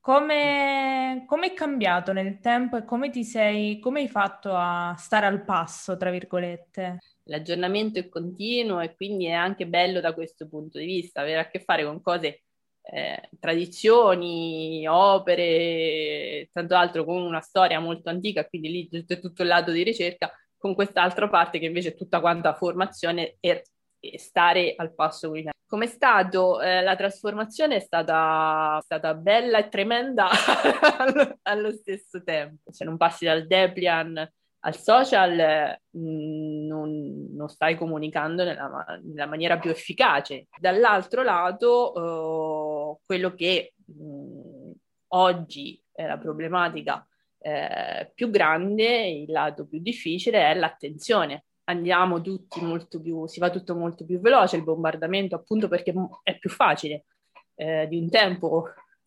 Come, 0.00 1.24
come 1.26 1.46
è 1.48 1.54
cambiato 1.54 2.12
nel 2.12 2.40
tempo 2.40 2.76
e 2.76 2.84
come 2.84 3.10
ti 3.10 3.22
sei, 3.22 3.78
come 3.78 4.00
hai 4.00 4.08
fatto 4.08 4.50
a 4.54 4.94
stare 4.96 5.26
al 5.26 5.44
passo, 5.44 5.96
tra 5.96 6.10
virgolette? 6.10 6.98
l'aggiornamento 7.24 7.98
è 7.98 8.08
continuo 8.08 8.80
e 8.80 8.94
quindi 8.94 9.26
è 9.26 9.32
anche 9.32 9.66
bello 9.66 10.00
da 10.00 10.12
questo 10.14 10.48
punto 10.48 10.78
di 10.78 10.84
vista, 10.86 11.20
avere 11.20 11.40
a 11.40 11.48
che 11.48 11.60
fare 11.60 11.84
con 11.84 12.00
cose, 12.02 12.42
eh, 12.82 13.30
tradizioni, 13.38 14.86
opere, 14.88 16.48
tanto 16.52 16.74
altro 16.74 17.04
con 17.04 17.22
una 17.22 17.40
storia 17.40 17.78
molto 17.80 18.10
antica, 18.10 18.46
quindi 18.46 18.68
lì 18.70 18.88
c'è 19.06 19.20
tutto 19.20 19.42
il 19.42 19.48
lato 19.48 19.70
di 19.70 19.82
ricerca, 19.82 20.32
con 20.58 20.74
quest'altra 20.74 21.28
parte 21.28 21.58
che 21.58 21.66
invece 21.66 21.90
è 21.90 21.94
tutta 21.94 22.20
quanta 22.20 22.54
formazione 22.54 23.36
e, 23.40 23.64
stare 24.16 24.74
al 24.76 24.94
passo 24.94 25.28
con 25.28 25.38
i 25.38 25.42
tempi. 25.42 25.58
Come 25.66 25.84
è 25.84 25.88
stato? 25.88 26.60
Eh, 26.60 26.82
la 26.82 26.96
trasformazione 26.96 27.76
è 27.76 27.80
stata, 27.80 28.80
stata 28.82 29.14
bella 29.14 29.58
e 29.58 29.68
tremenda 29.68 30.28
allo, 30.98 31.38
allo, 31.42 31.70
stesso 31.72 32.22
tempo. 32.24 32.72
Se 32.72 32.84
non 32.84 32.96
passi 32.96 33.24
dal 33.24 33.46
Debian 33.46 34.28
al 34.62 34.76
social 34.76 35.78
mm, 35.96 36.66
non, 36.66 37.28
non, 37.34 37.48
stai 37.48 37.76
comunicando 37.76 38.44
nella, 38.44 39.00
nella, 39.02 39.26
maniera 39.26 39.58
più 39.58 39.70
efficace. 39.70 40.48
Dall'altro 40.58 41.22
lato, 41.22 41.92
uh, 41.92 43.00
quello 43.06 43.32
che 43.34 43.74
mh, 43.86 44.02
mm, 44.02 44.70
oggi 45.08 45.82
è 45.92 46.06
la 46.06 46.18
problematica 46.18 47.06
eh, 47.42 48.10
più 48.14 48.30
grande, 48.30 49.08
il 49.08 49.30
lato 49.30 49.66
più 49.66 49.80
difficile 49.80 50.50
è 50.50 50.54
l'attenzione. 50.54 51.44
Andiamo 51.70 52.20
tutti 52.20 52.60
molto 52.60 53.00
più, 53.00 53.26
si 53.26 53.38
va 53.38 53.48
tutto 53.48 53.76
molto 53.76 54.04
più 54.04 54.20
veloce, 54.20 54.56
il 54.56 54.64
bombardamento 54.64 55.36
appunto 55.36 55.68
perché 55.68 55.94
è 56.24 56.36
più 56.36 56.50
facile. 56.50 57.04
Eh, 57.54 57.86
di 57.88 57.96
un 57.96 58.10
tempo 58.10 58.64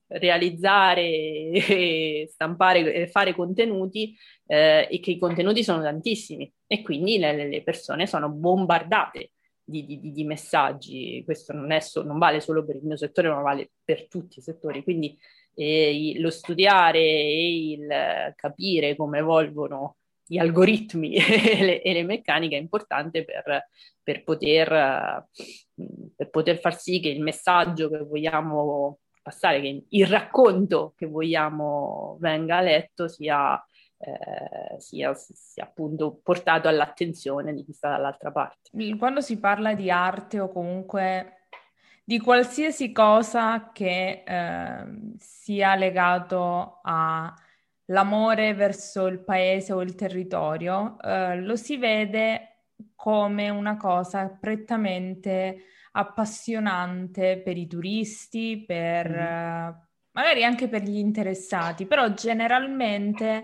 realizzare, 0.07 2.25
stampare 2.27 2.93
e 2.93 3.07
fare 3.07 3.33
contenuti 3.33 4.15
eh, 4.45 4.87
e 4.89 4.99
che 4.99 5.11
i 5.11 5.17
contenuti 5.17 5.63
sono 5.63 5.81
tantissimi 5.81 6.51
e 6.67 6.81
quindi 6.81 7.17
le, 7.17 7.47
le 7.47 7.63
persone 7.63 8.07
sono 8.07 8.29
bombardate 8.29 9.31
di, 9.63 9.85
di, 9.85 10.11
di, 10.11 10.23
messaggi. 10.23 11.21
Questo 11.25 11.53
non, 11.53 11.79
so, 11.81 12.03
non, 12.03 12.17
vale 12.17 12.39
solo 12.39 12.65
per 12.65 12.75
il 12.75 12.83
mio 12.83 12.97
settore, 12.97 13.29
ma 13.29 13.41
vale 13.41 13.71
per 13.83 14.07
tutti 14.07 14.39
i 14.39 14.41
settori. 14.41 14.83
Quindi 14.83 15.17
eh, 15.55 16.13
lo 16.19 16.29
studiare 16.29 16.99
e 16.99 17.71
il 17.71 18.33
capire 18.35 18.95
come 18.95 19.19
evolvono 19.19 19.97
gli 20.25 20.37
algoritmi 20.37 21.15
e 21.15 21.63
le, 21.63 21.81
e 21.81 21.93
le 21.93 22.03
meccaniche 22.03 22.55
è 22.55 22.59
importante 22.59 23.23
per, 23.23 23.67
per, 24.01 24.23
poter, 24.23 25.27
per 26.15 26.29
poter 26.29 26.59
far 26.59 26.79
sì 26.79 26.99
che 26.99 27.09
il 27.09 27.21
messaggio 27.21 27.89
che 27.89 27.99
vogliamo 27.99 28.99
passare, 29.21 29.61
che 29.61 29.85
il 29.89 30.07
racconto 30.07 30.93
che 30.95 31.07
vogliamo 31.07 32.17
venga 32.19 32.61
letto 32.61 33.07
sia, 33.07 33.55
eh, 33.97 34.79
sia, 34.79 35.13
sia, 35.15 35.63
appunto 35.63 36.19
portato 36.21 36.67
all'attenzione 36.67 37.53
di 37.53 37.63
chi 37.63 37.73
sta 37.73 37.89
dall'altra 37.89 38.31
parte. 38.31 38.69
Quando 38.97 39.21
si 39.21 39.39
parla 39.39 39.73
di 39.73 39.89
arte 39.89 40.39
o 40.39 40.49
comunque 40.49 41.37
di 42.03 42.19
qualsiasi 42.19 42.91
cosa 42.91 43.71
che 43.71 44.23
eh, 44.25 44.85
sia 45.17 45.75
legato 45.75 46.81
all'amore 47.87 48.53
verso 48.53 49.07
il 49.07 49.19
paese 49.19 49.73
o 49.73 49.81
il 49.81 49.95
territorio, 49.95 50.97
eh, 51.01 51.39
lo 51.41 51.55
si 51.55 51.77
vede 51.77 52.65
come 52.95 53.49
una 53.49 53.77
cosa 53.77 54.27
prettamente 54.29 55.65
appassionante 55.91 57.41
per 57.43 57.57
i 57.57 57.67
turisti, 57.67 58.63
per 58.65 59.09
mm. 59.09 59.69
magari 60.11 60.43
anche 60.43 60.67
per 60.67 60.83
gli 60.83 60.97
interessati, 60.97 61.85
però 61.85 62.13
generalmente 62.13 63.43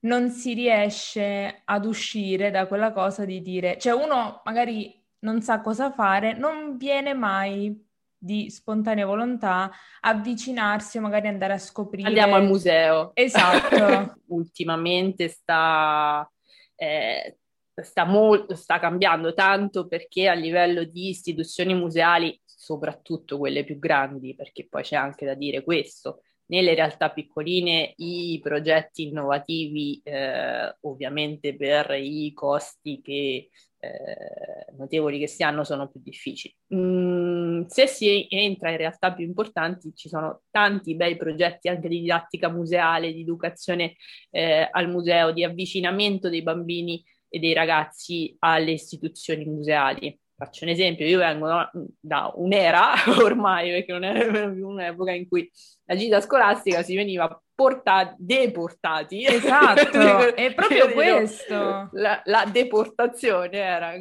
non 0.00 0.30
si 0.30 0.54
riesce 0.54 1.62
ad 1.64 1.84
uscire 1.84 2.50
da 2.50 2.66
quella 2.66 2.92
cosa 2.92 3.24
di 3.24 3.42
dire, 3.42 3.76
cioè 3.78 3.92
uno 3.92 4.40
magari 4.44 4.98
non 5.20 5.42
sa 5.42 5.60
cosa 5.60 5.90
fare, 5.90 6.32
non 6.32 6.76
viene 6.76 7.12
mai 7.12 7.89
di 8.22 8.50
spontanea 8.50 9.06
volontà 9.06 9.70
avvicinarsi 10.00 10.98
o 10.98 11.00
magari 11.00 11.28
andare 11.28 11.54
a 11.54 11.58
scoprire. 11.58 12.06
Andiamo 12.06 12.34
al 12.34 12.44
museo. 12.44 13.12
Esatto. 13.14 14.20
Ultimamente 14.28 15.28
sta 15.28 16.30
eh, 16.76 17.38
sta, 17.82 18.04
molto, 18.04 18.54
sta 18.54 18.78
cambiando 18.78 19.34
tanto 19.34 19.86
perché 19.86 20.28
a 20.28 20.34
livello 20.34 20.84
di 20.84 21.08
istituzioni 21.08 21.74
museali, 21.74 22.38
soprattutto 22.44 23.38
quelle 23.38 23.64
più 23.64 23.78
grandi, 23.78 24.34
perché 24.34 24.66
poi 24.68 24.82
c'è 24.82 24.96
anche 24.96 25.26
da 25.26 25.34
dire 25.34 25.62
questo, 25.62 26.22
nelle 26.46 26.74
realtà 26.74 27.10
piccoline 27.10 27.92
i 27.96 28.40
progetti 28.42 29.08
innovativi, 29.08 30.00
eh, 30.02 30.76
ovviamente 30.80 31.54
per 31.56 31.92
i 31.92 32.32
costi 32.32 33.00
che, 33.02 33.50
eh, 33.78 34.72
notevoli 34.76 35.18
che 35.18 35.28
si 35.28 35.42
hanno, 35.42 35.64
sono 35.64 35.88
più 35.88 36.00
difficili. 36.02 36.54
Mm, 36.74 37.29
se 37.68 37.86
si 37.86 38.26
entra 38.28 38.70
in 38.70 38.76
realtà 38.76 39.12
più 39.12 39.24
importanti, 39.24 39.92
ci 39.94 40.08
sono 40.08 40.42
tanti 40.50 40.94
bei 40.96 41.16
progetti 41.16 41.68
anche 41.68 41.88
di 41.88 42.00
didattica 42.00 42.48
museale, 42.48 43.12
di 43.12 43.20
educazione 43.20 43.94
eh, 44.30 44.68
al 44.70 44.88
museo, 44.88 45.32
di 45.32 45.44
avvicinamento 45.44 46.28
dei 46.28 46.42
bambini 46.42 47.02
e 47.28 47.38
dei 47.38 47.52
ragazzi 47.52 48.34
alle 48.40 48.72
istituzioni 48.72 49.44
museali. 49.44 50.18
Faccio 50.40 50.64
un 50.64 50.70
esempio, 50.70 51.04
io 51.04 51.18
vengo 51.18 51.46
da, 51.46 51.70
da 52.00 52.32
un'era 52.34 52.94
ormai, 53.20 53.68
perché 53.72 53.92
non 53.92 54.04
era 54.04 54.48
più 54.48 54.68
un'epoca 54.68 55.12
in 55.12 55.28
cui 55.28 55.50
la 55.84 55.94
gita 55.94 56.22
scolastica 56.22 56.82
si 56.82 56.96
veniva 56.96 57.28
portati, 57.54 58.14
deportati. 58.18 59.26
Esatto, 59.26 60.32
è 60.34 60.54
proprio 60.54 60.92
questo. 60.96 61.90
La, 61.92 62.22
la, 62.24 62.48
deportazione 62.50 63.58
era 63.58 63.92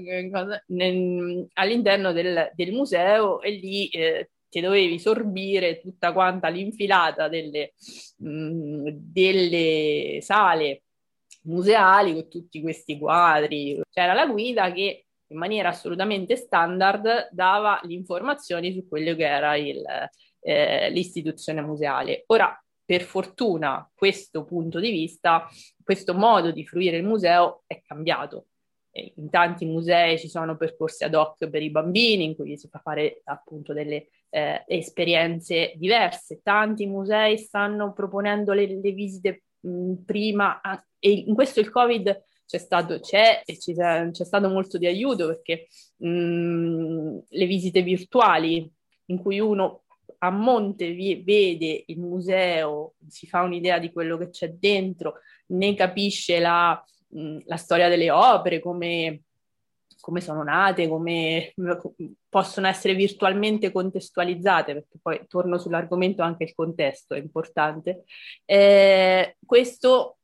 nel, 0.67 1.45
all'interno 1.55 2.13
del, 2.13 2.51
del, 2.55 2.71
museo 2.71 3.41
e 3.41 3.49
lì 3.51 3.89
eh, 3.89 4.29
ti 4.47 4.61
dovevi 4.61 4.97
sorbire 4.97 5.81
tutta 5.81 6.13
quanta 6.13 6.47
l'infilata 6.47 7.27
delle, 7.27 7.73
mh, 8.15 8.29
mm, 8.29 8.87
delle 8.87 10.19
sale 10.21 10.83
museali 11.41 12.13
con 12.13 12.29
tutti 12.29 12.61
questi 12.61 12.97
quadri. 12.97 13.81
C'era 13.89 14.13
la 14.13 14.25
guida 14.25 14.71
che 14.71 15.03
in 15.29 15.37
maniera 15.37 15.69
assolutamente 15.69 16.35
standard 16.35 17.29
dava 17.31 17.79
le 17.83 17.93
informazioni 17.93 18.73
su 18.73 18.87
quello 18.87 19.15
che 19.15 19.25
era 19.25 19.55
il, 19.55 19.83
eh, 20.41 20.89
l'istituzione 20.91 21.61
museale. 21.61 22.23
Ora, 22.27 22.61
per 22.83 23.01
fortuna, 23.01 23.87
questo 23.93 24.45
punto 24.45 24.79
di 24.79 24.89
vista, 24.89 25.47
questo 25.83 26.15
modo 26.15 26.51
di 26.51 26.65
fruire 26.65 26.97
il 26.97 27.03
museo 27.03 27.63
è 27.67 27.81
cambiato. 27.85 28.47
In 28.91 29.29
tanti 29.29 29.65
musei 29.65 30.17
ci 30.17 30.27
sono 30.27 30.57
percorsi 30.57 31.03
ad 31.03 31.13
hoc 31.13 31.47
per 31.47 31.61
i 31.61 31.69
bambini 31.69 32.23
in 32.23 32.35
cui 32.35 32.57
si 32.57 32.67
fa 32.67 32.79
fare 32.79 33.21
appunto 33.25 33.73
delle 33.73 34.07
eh, 34.29 34.63
esperienze 34.67 35.73
diverse. 35.75 36.41
Tanti 36.41 36.87
musei 36.87 37.37
stanno 37.37 37.93
proponendo 37.93 38.53
le, 38.53 38.65
le 38.81 38.91
visite 38.91 39.43
mh, 39.59 39.93
prima 40.05 40.59
e 40.97 41.11
in 41.11 41.35
questo 41.35 41.59
il 41.59 41.69
Covid 41.69 42.23
c'è 42.49 42.57
stato, 42.57 42.99
c'è 42.99 43.43
e 43.45 43.59
c'è 43.59 44.11
stato 44.11 44.49
molto 44.49 44.79
di 44.79 44.87
aiuto 44.87 45.27
perché 45.27 45.67
mh, 45.97 47.17
le 47.29 47.45
visite 47.45 47.83
virtuali 47.83 48.67
in 49.05 49.21
cui 49.21 49.39
uno 49.39 49.83
a 50.17 50.31
monte 50.31 50.89
vi- 50.89 51.21
vede 51.23 51.83
il 51.85 51.99
museo, 51.99 52.95
si 53.07 53.27
fa 53.27 53.43
un'idea 53.43 53.77
di 53.77 53.91
quello 53.91 54.17
che 54.17 54.31
c'è 54.31 54.49
dentro, 54.49 55.19
ne 55.49 55.75
capisce 55.75 56.39
la, 56.39 56.83
mh, 57.09 57.41
la 57.45 57.57
storia 57.57 57.87
delle 57.87 58.09
opere, 58.09 58.59
come, 58.59 59.25
come 59.99 60.19
sono 60.19 60.41
nate, 60.41 60.87
come 60.87 61.53
possono 62.27 62.65
essere 62.65 62.95
virtualmente 62.95 63.71
contestualizzate, 63.71 64.73
perché 64.73 64.97
poi 64.99 65.23
torno 65.27 65.59
sull'argomento 65.59 66.23
anche 66.23 66.45
il 66.45 66.55
contesto 66.55 67.13
è 67.13 67.19
importante. 67.19 68.05
Eh, 68.43 69.37
questo 69.45 70.17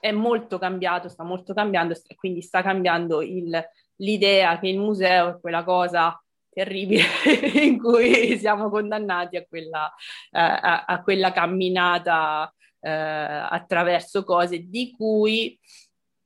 è 0.00 0.10
molto 0.10 0.58
cambiato, 0.58 1.08
sta 1.08 1.22
molto 1.22 1.54
cambiando 1.54 1.94
e 2.06 2.14
quindi 2.16 2.42
sta 2.42 2.62
cambiando 2.62 3.22
il, 3.22 3.62
l'idea 3.96 4.58
che 4.58 4.68
il 4.68 4.78
museo 4.78 5.36
è 5.36 5.40
quella 5.40 5.62
cosa 5.62 6.20
terribile 6.48 7.04
in 7.62 7.78
cui 7.78 8.36
siamo 8.38 8.68
condannati 8.68 9.36
a 9.36 9.46
quella, 9.48 9.92
eh, 10.30 10.40
a, 10.40 10.84
a 10.84 11.02
quella 11.02 11.32
camminata 11.32 12.52
eh, 12.80 12.90
attraverso 12.90 14.24
cose 14.24 14.68
di 14.68 14.90
cui 14.90 15.58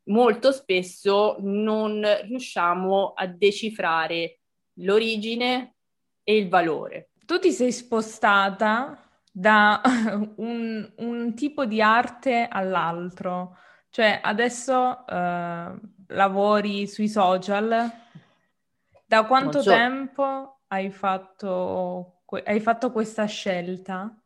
molto 0.05 0.53
spesso 0.53 1.37
non 1.41 2.03
riusciamo 2.23 3.13
a 3.15 3.27
decifrare 3.27 4.41
l'origine 4.79 5.75
e 6.23 6.37
il 6.37 6.49
valore. 6.49 7.11
Tu 7.27 7.39
ti 7.39 7.53
sei 7.53 7.73
spostata 7.73 9.04
da 9.37 9.81
un, 10.37 10.93
un 10.99 11.35
tipo 11.35 11.65
di 11.65 11.83
arte 11.83 12.47
all'altro, 12.49 13.57
cioè 13.91 14.21
adesso 14.23 15.05
uh, 15.09 15.81
lavori 16.09 16.87
sui 16.87 17.09
social. 17.09 17.91
Da 19.07 19.25
quanto 19.25 19.61
so. 19.61 19.71
tempo 19.71 20.61
hai 20.69 20.91
fatto, 20.91 22.21
hai 22.45 22.61
fatto 22.61 22.93
questa 22.93 23.25
scelta? 23.25 24.17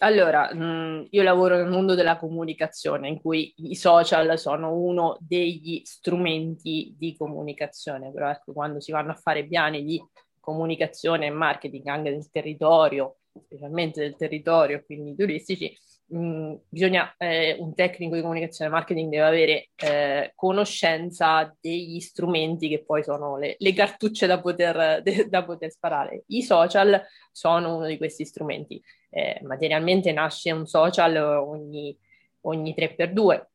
Allora, 0.00 0.50
mm, 0.54 1.06
io 1.10 1.22
lavoro 1.22 1.56
nel 1.56 1.66
mondo 1.66 1.94
della 1.94 2.18
comunicazione, 2.18 3.08
in 3.08 3.20
cui 3.20 3.52
i 3.56 3.74
social 3.74 4.38
sono 4.38 4.74
uno 4.74 5.16
degli 5.20 5.80
strumenti 5.84 6.94
di 6.96 7.16
comunicazione, 7.16 8.12
però 8.12 8.28
ecco, 8.30 8.52
quando 8.52 8.78
si 8.78 8.92
vanno 8.92 9.12
a 9.12 9.16
fare 9.20 9.46
piani 9.46 9.82
di 9.82 10.00
comunicazione 10.38 11.26
e 11.26 11.30
marketing 11.30 11.86
anche 11.88 12.10
del 12.10 12.30
territorio, 12.30 13.16
specialmente 13.44 14.00
del 14.00 14.16
territorio, 14.16 14.82
quindi 14.84 15.14
turistici, 15.14 15.76
mh, 16.08 16.18
mm, 16.18 16.54
bisogna, 16.68 17.14
eh, 17.18 17.56
un 17.58 17.74
tecnico 17.74 18.14
di 18.14 18.20
comunicazione 18.20 18.70
e 18.70 18.72
marketing 18.72 19.10
deve 19.10 19.24
avere 19.24 19.70
eh, 19.76 20.32
conoscenza 20.34 21.54
degli 21.60 22.00
strumenti 22.00 22.68
che 22.68 22.84
poi 22.84 23.02
sono 23.02 23.36
le, 23.36 23.56
le 23.58 23.72
cartucce 23.72 24.26
da 24.26 24.40
poter, 24.40 25.02
de, 25.02 25.28
da 25.28 25.44
poter, 25.44 25.70
sparare. 25.70 26.24
I 26.28 26.42
social 26.42 27.00
sono 27.32 27.76
uno 27.76 27.86
di 27.86 27.96
questi 27.96 28.24
strumenti. 28.24 28.82
Eh, 29.10 29.40
materialmente 29.42 30.12
nasce 30.12 30.52
un 30.52 30.66
social 30.66 31.16
ogni, 31.16 31.96
ogni 32.42 32.74
3x2. 32.76 33.46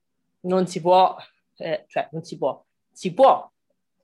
Non 0.41 0.67
si 0.67 0.81
può, 0.81 1.15
eh, 1.57 1.85
cioè 1.87 2.07
non 2.11 2.23
si 2.23 2.37
può, 2.37 2.63
si 2.91 3.13
può, 3.13 3.49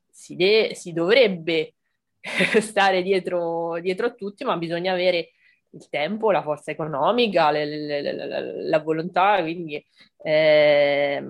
si, 0.09 0.35
de- 0.35 0.71
si 0.73 0.93
dovrebbe 0.93 1.75
stare 2.59 3.01
dietro, 3.01 3.79
dietro 3.79 4.07
a 4.07 4.13
tutti, 4.13 4.43
ma 4.43 4.57
bisogna 4.57 4.91
avere 4.93 5.31
il 5.71 5.87
tempo, 5.89 6.31
la 6.31 6.41
forza 6.41 6.71
economica, 6.71 7.51
le, 7.51 7.65
le, 7.65 8.01
le, 8.01 8.67
la 8.67 8.79
volontà, 8.79 9.41
quindi 9.41 9.83
eh, 10.23 11.23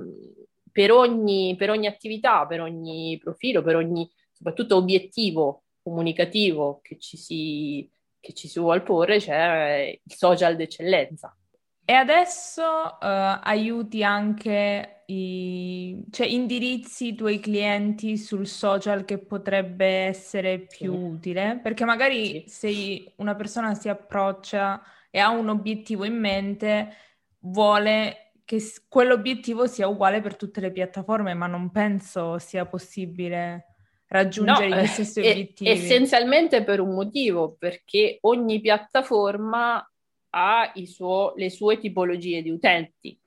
per, 0.72 0.92
ogni, 0.92 1.56
per 1.58 1.70
ogni 1.70 1.88
attività, 1.88 2.46
per 2.46 2.62
ogni 2.62 3.18
profilo, 3.22 3.62
per 3.62 3.76
ogni 3.76 4.10
soprattutto 4.32 4.78
obiettivo 4.78 5.64
comunicativo 5.82 6.80
che 6.82 6.98
ci 7.00 7.18
si, 7.18 7.90
che 8.20 8.34
ci 8.34 8.48
si 8.48 8.60
vuole 8.60 8.82
porre, 8.82 9.18
c'è 9.18 10.00
il 10.02 10.14
social 10.14 10.56
d'eccellenza. 10.56 11.36
E 11.90 11.94
adesso 11.94 12.62
uh, 12.62 12.98
aiuti 13.02 14.04
anche 14.04 15.02
i, 15.08 16.00
cioè 16.12 16.28
indirizzi 16.28 17.08
i 17.08 17.16
tuoi 17.16 17.40
clienti 17.40 18.16
sul 18.16 18.46
social 18.46 19.06
che 19.06 19.18
potrebbe 19.18 19.88
essere 19.88 20.60
più 20.60 20.94
sì. 20.94 21.00
utile, 21.00 21.60
perché 21.64 21.86
magari 21.86 22.44
sì. 22.46 22.48
se 22.48 23.14
una 23.16 23.34
persona 23.34 23.74
si 23.74 23.90
approccia 23.90 24.84
e 25.10 25.18
ha 25.18 25.30
un 25.30 25.50
obiettivo 25.50 26.04
in 26.04 26.20
mente, 26.20 26.94
vuole 27.40 28.34
che 28.46 28.62
quell'obiettivo 28.88 29.66
sia 29.66 29.88
uguale 29.88 30.22
per 30.22 30.36
tutte 30.36 30.62
le 30.62 30.72
piattaforme, 30.72 31.34
ma 31.34 31.48
non 31.48 31.72
penso 31.72 32.38
sia 32.38 32.68
possibile 32.68 33.66
raggiungere 34.10 34.68
no, 34.68 34.76
gli 34.76 34.86
stessi 34.86 35.22
eh, 35.22 35.32
obiettivi. 35.32 35.72
Essenzialmente 35.72 36.64
per 36.64 36.82
un 36.82 36.94
motivo, 36.94 37.56
perché 37.58 38.20
ogni 38.22 38.60
piattaforma 38.62 39.84
ha 40.32 40.72
suo, 40.86 41.34
le 41.36 41.50
sue 41.50 41.80
tipologie 41.80 42.42
di 42.42 42.50
utenti. 42.50 43.18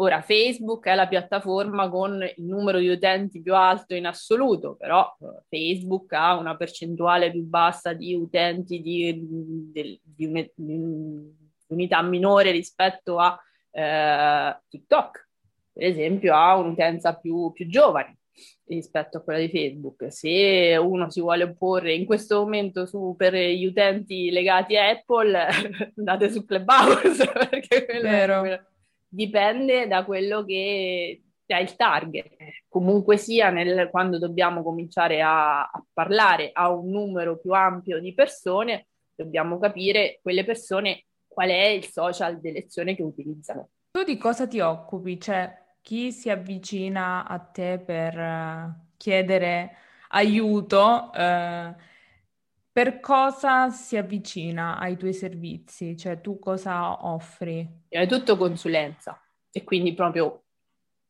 Ora, 0.00 0.22
Facebook 0.22 0.86
è 0.86 0.94
la 0.94 1.08
piattaforma 1.08 1.90
con 1.90 2.22
il 2.22 2.44
numero 2.44 2.78
di 2.78 2.88
utenti 2.88 3.42
più 3.42 3.54
alto 3.54 3.94
in 3.94 4.06
assoluto, 4.06 4.76
però 4.76 5.14
eh, 5.20 5.42
Facebook 5.48 6.10
ha 6.14 6.38
una 6.38 6.56
percentuale 6.56 7.30
più 7.30 7.42
bassa 7.42 7.92
di 7.92 8.14
utenti 8.14 8.80
di, 8.80 9.70
di, 9.72 10.00
di, 10.02 10.50
di 10.54 11.34
unità 11.66 12.00
minore 12.00 12.50
rispetto 12.50 13.18
a 13.18 13.38
eh, 13.70 14.58
TikTok. 14.68 15.28
Per 15.72 15.84
esempio, 15.84 16.34
ha 16.34 16.56
un'utenza 16.56 17.14
più, 17.16 17.52
più 17.52 17.68
giovane 17.68 18.19
rispetto 18.66 19.18
a 19.18 19.20
quella 19.22 19.40
di 19.40 19.48
Facebook. 19.48 20.12
Se 20.12 20.76
uno 20.80 21.10
si 21.10 21.20
vuole 21.20 21.44
opporre 21.44 21.94
in 21.94 22.04
questo 22.04 22.40
momento 22.40 22.86
su, 22.86 23.14
per 23.16 23.34
gli 23.34 23.66
utenti 23.66 24.30
legati 24.30 24.76
a 24.76 24.88
Apple, 24.88 25.46
andate 25.96 26.30
su 26.30 26.44
Clubhouse, 26.44 27.26
perché 27.50 27.84
quello, 27.86 28.40
quello, 28.40 28.64
dipende 29.08 29.86
da 29.86 30.04
quello 30.04 30.44
che 30.44 31.22
è 31.46 31.60
il 31.60 31.76
target. 31.76 32.36
Comunque 32.68 33.16
sia, 33.16 33.50
nel, 33.50 33.88
quando 33.90 34.18
dobbiamo 34.18 34.62
cominciare 34.62 35.20
a, 35.20 35.62
a 35.62 35.84
parlare 35.92 36.50
a 36.52 36.70
un 36.70 36.88
numero 36.88 37.38
più 37.38 37.52
ampio 37.52 38.00
di 38.00 38.14
persone, 38.14 38.86
dobbiamo 39.14 39.58
capire 39.58 40.20
quelle 40.22 40.44
persone 40.44 41.04
qual 41.26 41.48
è 41.50 41.66
il 41.66 41.84
social 41.84 42.40
d'elezione 42.40 42.94
che 42.94 43.02
utilizzano. 43.02 43.70
Tu 43.90 44.04
di 44.04 44.16
cosa 44.16 44.46
ti 44.46 44.60
occupi? 44.60 45.18
Cioè, 45.18 45.59
chi 45.82 46.12
si 46.12 46.30
avvicina 46.30 47.26
a 47.26 47.38
te 47.38 47.78
per 47.78 48.18
uh, 48.18 48.72
chiedere 48.96 49.76
aiuto, 50.08 51.10
uh, 51.14 51.74
per 52.72 53.00
cosa 53.00 53.70
si 53.70 53.96
avvicina 53.96 54.78
ai 54.78 54.96
tuoi 54.96 55.12
servizi? 55.12 55.96
Cioè 55.96 56.20
tu 56.20 56.38
cosa 56.38 57.06
offri? 57.06 57.84
È 57.88 58.06
tutto 58.06 58.36
consulenza 58.36 59.20
e 59.50 59.64
quindi 59.64 59.94
proprio 59.94 60.44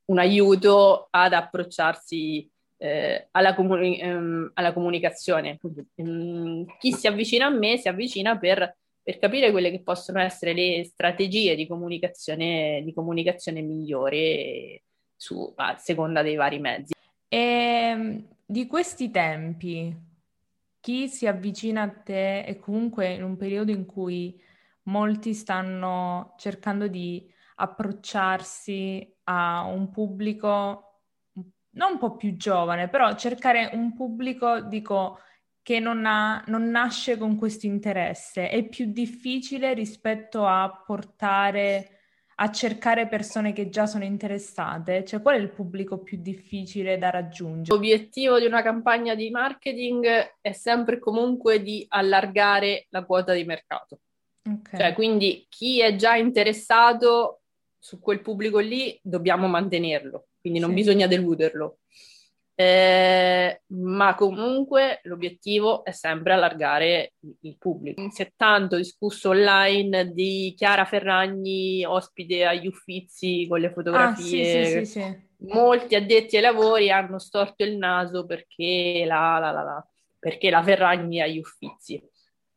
un 0.06 0.18
aiuto 0.18 1.08
ad 1.10 1.32
approcciarsi 1.32 2.50
eh, 2.78 3.28
alla, 3.32 3.54
comuni- 3.54 4.00
ehm, 4.00 4.52
alla, 4.54 4.72
comunicazione. 4.72 5.58
Um, 5.96 6.64
chi 6.78 6.92
si 6.92 7.06
avvicina 7.06 7.46
a 7.46 7.50
me 7.50 7.76
si 7.76 7.88
avvicina 7.88 8.38
per 8.38 8.78
per 9.10 9.18
capire 9.18 9.50
quelle 9.50 9.72
che 9.72 9.82
possono 9.82 10.20
essere 10.20 10.52
le 10.52 10.84
strategie 10.84 11.56
di 11.56 11.66
comunicazione, 11.66 12.80
di 12.84 12.94
comunicazione 12.94 13.60
migliori 13.60 14.80
su, 15.16 15.52
a 15.56 15.76
seconda 15.76 16.22
dei 16.22 16.36
vari 16.36 16.60
mezzi. 16.60 16.92
E 17.26 17.36
ehm, 17.36 18.28
di 18.46 18.68
questi 18.68 19.10
tempi, 19.10 19.92
chi 20.78 21.08
si 21.08 21.26
avvicina 21.26 21.82
a 21.82 21.88
te 21.88 22.44
è 22.44 22.56
comunque 22.60 23.12
in 23.12 23.24
un 23.24 23.36
periodo 23.36 23.72
in 23.72 23.84
cui 23.84 24.40
molti 24.84 25.34
stanno 25.34 26.34
cercando 26.38 26.86
di 26.86 27.28
approcciarsi 27.56 29.16
a 29.24 29.64
un 29.64 29.90
pubblico 29.90 30.84
non 31.72 31.92
un 31.92 31.98
po' 31.98 32.16
più 32.16 32.36
giovane, 32.36 32.88
però 32.88 33.14
cercare 33.14 33.70
un 33.74 33.94
pubblico, 33.94 34.60
dico, 34.60 35.20
che 35.62 35.78
non, 35.78 36.04
ha, 36.06 36.42
non 36.46 36.68
nasce 36.70 37.16
con 37.16 37.36
questo 37.36 37.66
interesse, 37.66 38.48
è 38.48 38.66
più 38.68 38.86
difficile 38.86 39.74
rispetto 39.74 40.46
a 40.46 40.82
portare 40.84 42.00
a 42.42 42.50
cercare 42.50 43.06
persone 43.06 43.52
che 43.52 43.68
già 43.68 43.86
sono 43.86 44.04
interessate? 44.04 45.04
Cioè, 45.04 45.20
qual 45.20 45.36
è 45.36 45.38
il 45.38 45.50
pubblico 45.50 45.98
più 45.98 46.18
difficile 46.20 46.96
da 46.96 47.10
raggiungere? 47.10 47.76
L'obiettivo 47.76 48.38
di 48.38 48.46
una 48.46 48.62
campagna 48.62 49.14
di 49.14 49.30
marketing 49.30 50.36
è 50.40 50.52
sempre 50.52 50.98
comunque 50.98 51.62
di 51.62 51.84
allargare 51.88 52.86
la 52.88 53.04
quota 53.04 53.34
di 53.34 53.44
mercato. 53.44 54.00
Okay. 54.42 54.80
Cioè, 54.80 54.94
quindi 54.94 55.46
chi 55.50 55.82
è 55.82 55.96
già 55.96 56.16
interessato 56.16 57.42
su 57.78 58.00
quel 58.00 58.22
pubblico 58.22 58.58
lì 58.58 58.98
dobbiamo 59.02 59.46
mantenerlo, 59.46 60.28
quindi 60.40 60.60
non 60.60 60.70
sì. 60.70 60.76
bisogna 60.76 61.06
deluderlo. 61.06 61.80
Eh, 62.60 63.62
ma 63.68 64.14
comunque 64.14 65.00
l'obiettivo 65.04 65.82
è 65.82 65.92
sempre 65.92 66.34
allargare 66.34 67.14
il 67.40 67.56
pubblico. 67.56 68.06
Si 68.10 68.20
è 68.20 68.32
tanto 68.36 68.76
discusso 68.76 69.30
online 69.30 70.12
di 70.12 70.52
Chiara 70.54 70.84
Ferragni 70.84 71.86
ospite 71.86 72.44
agli 72.44 72.66
Uffizi 72.66 73.46
con 73.48 73.60
le 73.60 73.72
fotografie. 73.72 74.60
Ah, 74.60 74.64
sì, 74.66 74.84
sì, 74.84 75.00
sì, 75.00 75.28
Molti 75.48 75.94
addetti 75.94 76.36
ai 76.36 76.42
lavori 76.42 76.90
hanno 76.90 77.18
storto 77.18 77.64
il 77.64 77.78
naso 77.78 78.26
perché 78.26 79.04
la, 79.06 79.38
la, 79.38 79.52
la, 79.52 79.88
perché 80.18 80.50
la 80.50 80.62
Ferragni 80.62 81.22
agli 81.22 81.38
Uffizi. 81.38 81.98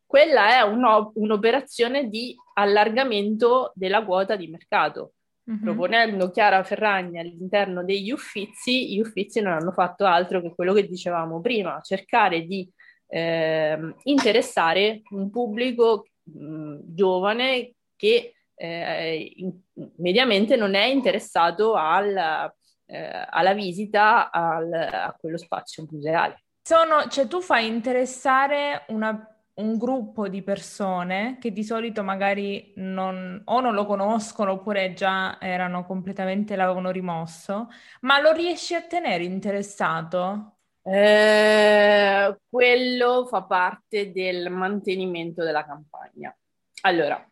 Quella 0.06 0.58
è 0.58 0.62
un'operazione 0.64 2.10
di 2.10 2.36
allargamento 2.56 3.72
della 3.74 4.04
quota 4.04 4.36
di 4.36 4.48
mercato 4.48 5.14
Mm-hmm. 5.50 5.62
Proponendo 5.62 6.32
Chiara 6.32 6.64
Ferragni 6.64 7.20
all'interno 7.20 7.84
degli 7.84 8.12
Uffizi, 8.12 8.94
gli 8.94 9.00
Uffizi 9.00 9.42
non 9.42 9.52
hanno 9.52 9.74
fatto 9.74 10.06
altro 10.06 10.42
che 10.42 10.54
quello 10.56 10.72
che 10.72 10.88
dicevamo 10.88 11.42
prima, 11.42 11.82
cercare 11.82 12.46
di 12.46 12.70
eh, 13.08 13.94
interessare 14.04 15.02
un 15.10 15.30
pubblico 15.30 16.08
mh, 16.24 16.78
giovane 16.86 17.74
che 17.98 18.36
eh, 18.56 19.34
in, 19.36 19.52
mediamente 19.98 20.56
non 20.56 20.76
è 20.76 20.86
interessato 20.86 21.74
al, 21.74 22.52
eh, 22.86 23.28
alla 23.30 23.54
visita 23.54 24.32
al, 24.32 24.72
a 24.72 25.16
quello 25.20 25.38
spazio 25.38 25.86
museale. 25.92 26.44
Sono, 26.62 27.08
cioè 27.10 27.28
tu 27.28 27.42
fai 27.42 27.68
interessare 27.68 28.86
una 28.88 29.28
un 29.56 29.78
gruppo 29.78 30.28
di 30.28 30.42
persone 30.42 31.38
che 31.40 31.52
di 31.52 31.64
solito 31.64 32.04
magari 32.04 32.74
non, 32.78 33.42
o 33.46 33.60
non 33.60 33.74
lo 33.74 33.86
conoscono 33.86 34.54
oppure 34.54 34.94
già 34.94 35.40
erano 35.40 35.86
completamente, 35.86 36.56
l'avevano 36.56 36.90
rimosso, 36.90 37.70
ma 38.02 38.20
lo 38.20 38.32
riesci 38.32 38.74
a 38.74 38.82
tenere 38.82 39.24
interessato? 39.24 40.58
Eh, 40.82 42.36
quello 42.50 43.26
fa 43.28 43.44
parte 43.44 44.12
del 44.12 44.50
mantenimento 44.50 45.44
della 45.44 45.66
campagna. 45.66 46.36
Allora, 46.82 47.24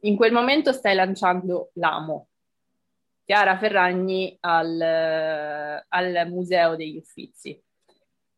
in 0.00 0.16
quel 0.16 0.32
momento 0.32 0.72
stai 0.72 0.94
lanciando 0.94 1.70
l'AMO, 1.74 2.28
Chiara 3.24 3.56
Ferragni 3.58 4.36
al, 4.40 4.80
al 5.88 6.28
Museo 6.28 6.76
degli 6.76 6.96
Uffizi. 6.96 7.60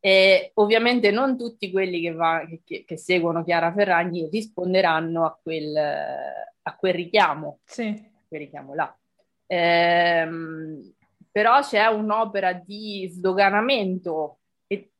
E 0.04 0.50
ovviamente 0.54 1.12
non 1.12 1.38
tutti 1.38 1.70
quelli 1.70 2.00
che, 2.00 2.10
va, 2.12 2.44
che, 2.64 2.82
che 2.84 2.96
seguono 2.96 3.44
Chiara 3.44 3.72
Ferragni 3.72 4.28
risponderanno 4.28 5.24
a 5.24 5.38
quel, 5.40 5.76
a 5.76 6.76
quel 6.76 6.92
richiamo, 6.92 7.60
sì. 7.62 7.86
a 7.86 8.24
quel 8.26 8.40
richiamo 8.40 8.74
là. 8.74 8.98
Ehm, 9.46 10.92
però 11.30 11.60
c'è 11.60 11.86
un'opera 11.86 12.52
di 12.52 13.08
sdoganamento, 13.12 14.40
e, 14.66 14.90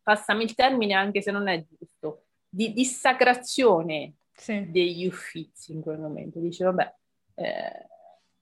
passami 0.00 0.44
il 0.44 0.54
termine 0.54 0.94
anche 0.94 1.20
se 1.20 1.32
non 1.32 1.48
è 1.48 1.64
giusto, 1.66 2.26
di 2.48 2.72
dissacrazione 2.72 4.14
sì. 4.32 4.70
degli 4.70 5.06
uffizi 5.06 5.72
in 5.72 5.80
quel 5.80 5.98
momento. 5.98 6.38
Dice, 6.38 6.62
vabbè, 6.62 6.94
eh, 7.34 7.86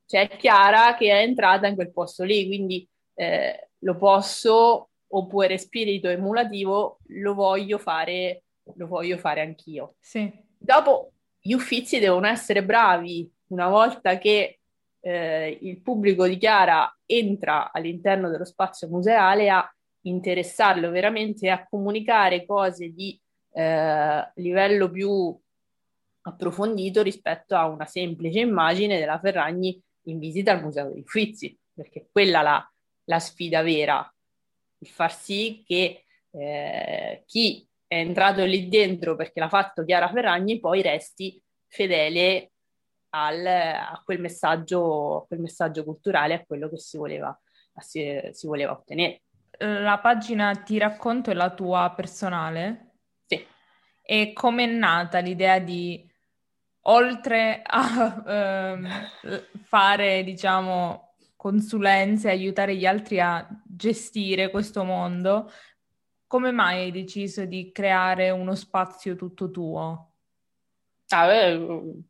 c'è 0.04 0.28
Chiara 0.36 0.96
che 0.96 1.10
è 1.10 1.22
entrata 1.22 1.66
in 1.66 1.76
quel 1.76 1.92
posto 1.92 2.24
lì, 2.24 2.46
quindi 2.46 2.86
eh, 3.14 3.70
lo 3.78 3.96
posso 3.96 4.90
oppure 5.08 5.58
spirito 5.58 6.08
emulativo, 6.08 6.98
lo 7.08 7.34
voglio 7.34 7.78
fare, 7.78 8.44
lo 8.74 8.86
voglio 8.86 9.18
fare 9.18 9.40
anch'io. 9.40 9.94
Sì. 10.00 10.30
Dopo 10.58 11.12
gli 11.40 11.52
uffizi 11.52 11.98
devono 11.98 12.26
essere 12.26 12.64
bravi 12.64 13.30
una 13.48 13.68
volta 13.68 14.18
che 14.18 14.58
eh, 15.00 15.58
il 15.60 15.80
pubblico 15.80 16.26
di 16.26 16.36
Chiara 16.36 16.92
entra 17.06 17.70
all'interno 17.72 18.28
dello 18.28 18.44
spazio 18.44 18.88
museale 18.88 19.48
a 19.48 19.70
interessarlo 20.02 20.90
veramente 20.90 21.48
a 21.50 21.66
comunicare 21.68 22.44
cose 22.44 22.92
di 22.92 23.18
eh, 23.52 24.32
livello 24.34 24.90
più 24.90 25.38
approfondito 26.22 27.02
rispetto 27.02 27.54
a 27.54 27.68
una 27.68 27.86
semplice 27.86 28.40
immagine 28.40 28.98
della 28.98 29.20
Ferragni 29.20 29.80
in 30.08 30.18
visita 30.18 30.52
al 30.52 30.62
Museo 30.62 30.88
degli 30.88 31.00
Uffizi, 31.00 31.56
perché 31.72 32.08
quella 32.10 32.40
è 32.40 32.42
la, 32.42 32.72
la 33.04 33.18
sfida 33.18 33.62
vera, 33.62 34.12
far 34.86 35.12
sì 35.12 35.62
che 35.66 36.04
eh, 36.30 37.22
chi 37.26 37.68
è 37.86 37.96
entrato 37.96 38.44
lì 38.44 38.68
dentro 38.68 39.16
perché 39.16 39.40
l'ha 39.40 39.48
fatto 39.48 39.84
Chiara 39.84 40.10
Ferragni 40.10 40.58
poi 40.58 40.82
resti 40.82 41.40
fedele 41.68 42.52
al, 43.10 43.46
a, 43.46 44.02
quel 44.04 44.20
messaggio, 44.20 45.22
a 45.22 45.26
quel 45.26 45.40
messaggio 45.40 45.84
culturale, 45.84 46.34
a 46.34 46.44
quello 46.44 46.68
che 46.68 46.78
si 46.78 46.96
voleva, 46.96 47.38
si, 47.78 48.20
si 48.32 48.46
voleva 48.46 48.72
ottenere. 48.72 49.22
La 49.58 49.98
pagina 49.98 50.54
Ti 50.54 50.78
racconto 50.78 51.30
è 51.30 51.34
la 51.34 51.50
tua 51.54 51.92
personale? 51.96 52.96
Sì. 53.26 53.44
E 54.02 54.32
com'è 54.34 54.66
nata 54.66 55.20
l'idea 55.20 55.58
di, 55.58 56.06
oltre 56.82 57.62
a 57.64 58.22
ehm, 58.26 58.88
fare, 59.62 60.22
diciamo, 60.24 61.14
consulenze, 61.36 62.28
aiutare 62.28 62.76
gli 62.76 62.84
altri 62.84 63.20
a 63.20 63.46
gestire 63.76 64.50
questo 64.50 64.84
mondo, 64.84 65.50
come 66.26 66.50
mai 66.50 66.84
hai 66.84 66.90
deciso 66.90 67.44
di 67.44 67.70
creare 67.72 68.30
uno 68.30 68.54
spazio 68.54 69.14
tutto 69.14 69.50
tuo? 69.50 70.14
Ah, 71.08 71.26
beh, 71.26 72.02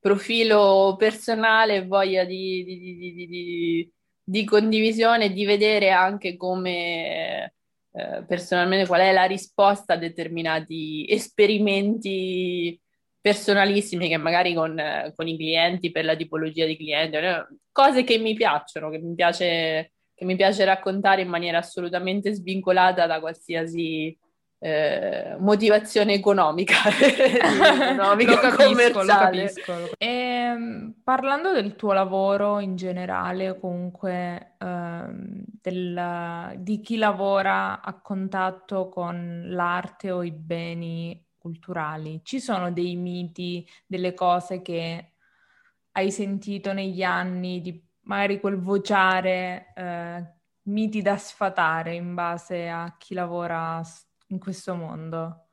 profilo 0.00 0.96
personale, 0.98 1.86
voglia 1.86 2.24
di, 2.24 2.64
di, 2.64 2.78
di, 3.26 3.92
di, 4.22 4.44
condivisione, 4.44 5.32
di 5.32 5.44
vedere 5.44 5.90
anche 5.90 6.36
come 6.36 7.54
eh, 7.92 8.24
personalmente 8.26 8.86
qual 8.86 9.02
è 9.02 9.12
la 9.12 9.24
risposta 9.24 9.94
a 9.94 9.98
determinati 9.98 11.06
esperimenti 11.08 12.78
personalissimi 13.24 14.08
che 14.08 14.18
magari 14.18 14.52
con, 14.52 14.78
con, 15.16 15.26
i 15.26 15.36
clienti, 15.38 15.90
per 15.90 16.04
la 16.04 16.14
tipologia 16.14 16.66
di 16.66 16.76
cliente, 16.76 17.48
cose 17.72 18.04
che 18.04 18.18
mi 18.18 18.34
piacciono, 18.34 18.90
che 18.90 18.98
mi 18.98 19.14
piace, 19.14 19.93
che 20.14 20.24
mi 20.24 20.36
piace 20.36 20.64
raccontare 20.64 21.22
in 21.22 21.28
maniera 21.28 21.58
assolutamente 21.58 22.32
svincolata 22.32 23.06
da 23.06 23.20
qualsiasi 23.20 24.16
eh, 24.64 25.36
motivazione 25.40 26.14
economica, 26.14 26.76
economica 26.98 28.32
lo 28.40 28.56
capisco, 28.56 29.02
lo 29.02 29.06
capisco. 29.06 29.72
E, 29.98 30.06
ehm, 30.06 30.94
parlando 31.04 31.52
del 31.52 31.76
tuo 31.76 31.92
lavoro 31.92 32.60
in 32.60 32.74
generale, 32.74 33.58
comunque 33.58 34.54
eh, 34.58 35.04
del, 35.60 36.54
di 36.56 36.80
chi 36.80 36.96
lavora 36.96 37.82
a 37.82 38.00
contatto 38.00 38.88
con 38.88 39.44
l'arte 39.48 40.10
o 40.10 40.22
i 40.22 40.32
beni 40.32 41.22
culturali. 41.36 42.20
Ci 42.22 42.40
sono 42.40 42.72
dei 42.72 42.96
miti, 42.96 43.68
delle 43.86 44.14
cose 44.14 44.62
che 44.62 45.12
hai 45.92 46.10
sentito 46.10 46.72
negli 46.72 47.02
anni, 47.02 47.60
di 47.60 47.84
magari 48.04 48.40
quel 48.40 48.60
vociare, 48.60 49.72
eh, 49.74 50.24
miti 50.62 51.02
da 51.02 51.16
sfatare 51.16 51.94
in 51.94 52.14
base 52.14 52.68
a 52.68 52.94
chi 52.96 53.14
lavora 53.14 53.82
in 54.28 54.38
questo 54.38 54.74
mondo? 54.74 55.48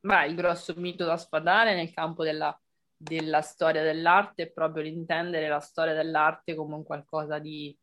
Beh, 0.00 0.26
il 0.26 0.34
grosso 0.34 0.74
mito 0.76 1.04
da 1.04 1.16
sfatare 1.16 1.74
nel 1.74 1.92
campo 1.92 2.24
della, 2.24 2.58
della 2.96 3.42
storia 3.42 3.82
dell'arte 3.82 4.44
è 4.44 4.50
proprio 4.50 4.82
l'intendere 4.82 5.48
la 5.48 5.60
storia 5.60 5.94
dell'arte 5.94 6.54
come 6.54 6.74
un 6.74 6.84
qualcosa 6.84 7.38
di 7.38 7.76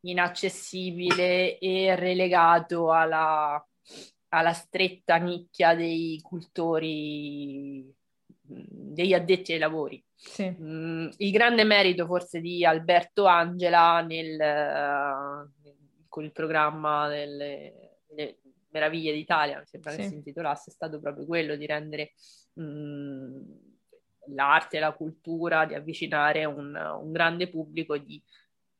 inaccessibile 0.00 1.58
e 1.58 1.94
relegato 1.96 2.92
alla 2.92 3.62
alla 4.30 4.52
stretta 4.52 5.16
nicchia 5.16 5.74
dei 5.74 6.20
cultori, 6.22 7.94
degli 8.48 9.12
addetti 9.12 9.52
ai 9.52 9.58
lavori. 9.58 10.02
Sì. 10.14 10.48
Mm, 10.60 11.08
il 11.18 11.30
grande 11.30 11.64
merito 11.64 12.06
forse 12.06 12.40
di 12.40 12.64
Alberto 12.64 13.26
Angela 13.26 14.00
nel, 14.00 15.48
con 16.08 16.24
il 16.24 16.32
programma 16.32 17.08
delle, 17.08 18.00
delle 18.08 18.38
Meraviglie 18.70 19.12
d'Italia, 19.12 19.58
mi 19.58 19.66
sembra 19.66 19.90
sì. 19.92 19.98
che 19.98 20.08
si 20.08 20.14
intitolasse, 20.14 20.70
è 20.70 20.72
stato 20.72 21.00
proprio 21.00 21.24
quello 21.24 21.56
di 21.56 21.66
rendere 21.66 22.12
mm, 22.60 23.42
l'arte 24.34 24.76
e 24.76 24.80
la 24.80 24.92
cultura, 24.92 25.64
di 25.64 25.74
avvicinare 25.74 26.44
un, 26.44 26.74
un 26.74 27.12
grande 27.12 27.48
pubblico, 27.48 27.96
di 27.96 28.22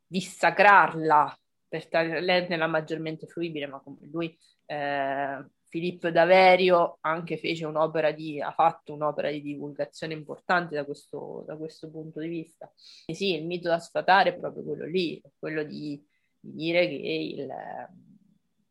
dissacrarla 0.07 1.39
per 1.69 1.87
renderla 1.91 2.67
maggiormente 2.67 3.27
fruibile, 3.27 3.67
ma 3.67 3.81
come 3.81 3.99
lui 4.11 4.37
eh, 4.67 5.45
Filippo 5.69 6.11
Daverio 6.11 6.99
anche 7.03 7.37
fece 7.37 7.67
un'opera 7.67 8.11
di, 8.11 8.41
ha 8.41 8.53
fatto 8.53 8.95
un'opera 8.95 9.31
di 9.31 9.43
divulgazione 9.43 10.15
importante 10.15 10.75
da 10.75 10.85
questo, 10.85 11.45
da 11.47 11.57
questo 11.57 11.91
punto 11.91 12.21
di 12.21 12.29
vista. 12.29 12.73
E 13.07 13.15
sì, 13.15 13.35
il 13.35 13.45
mito 13.45 13.69
da 13.69 13.79
sfatare 13.79 14.31
è 14.31 14.39
proprio 14.39 14.65
quello 14.65 14.87
lì, 14.87 15.23
quello 15.39 15.63
di, 15.63 16.03
di 16.41 16.53
dire 16.53 16.89
che, 16.89 16.95
il, 16.95 17.49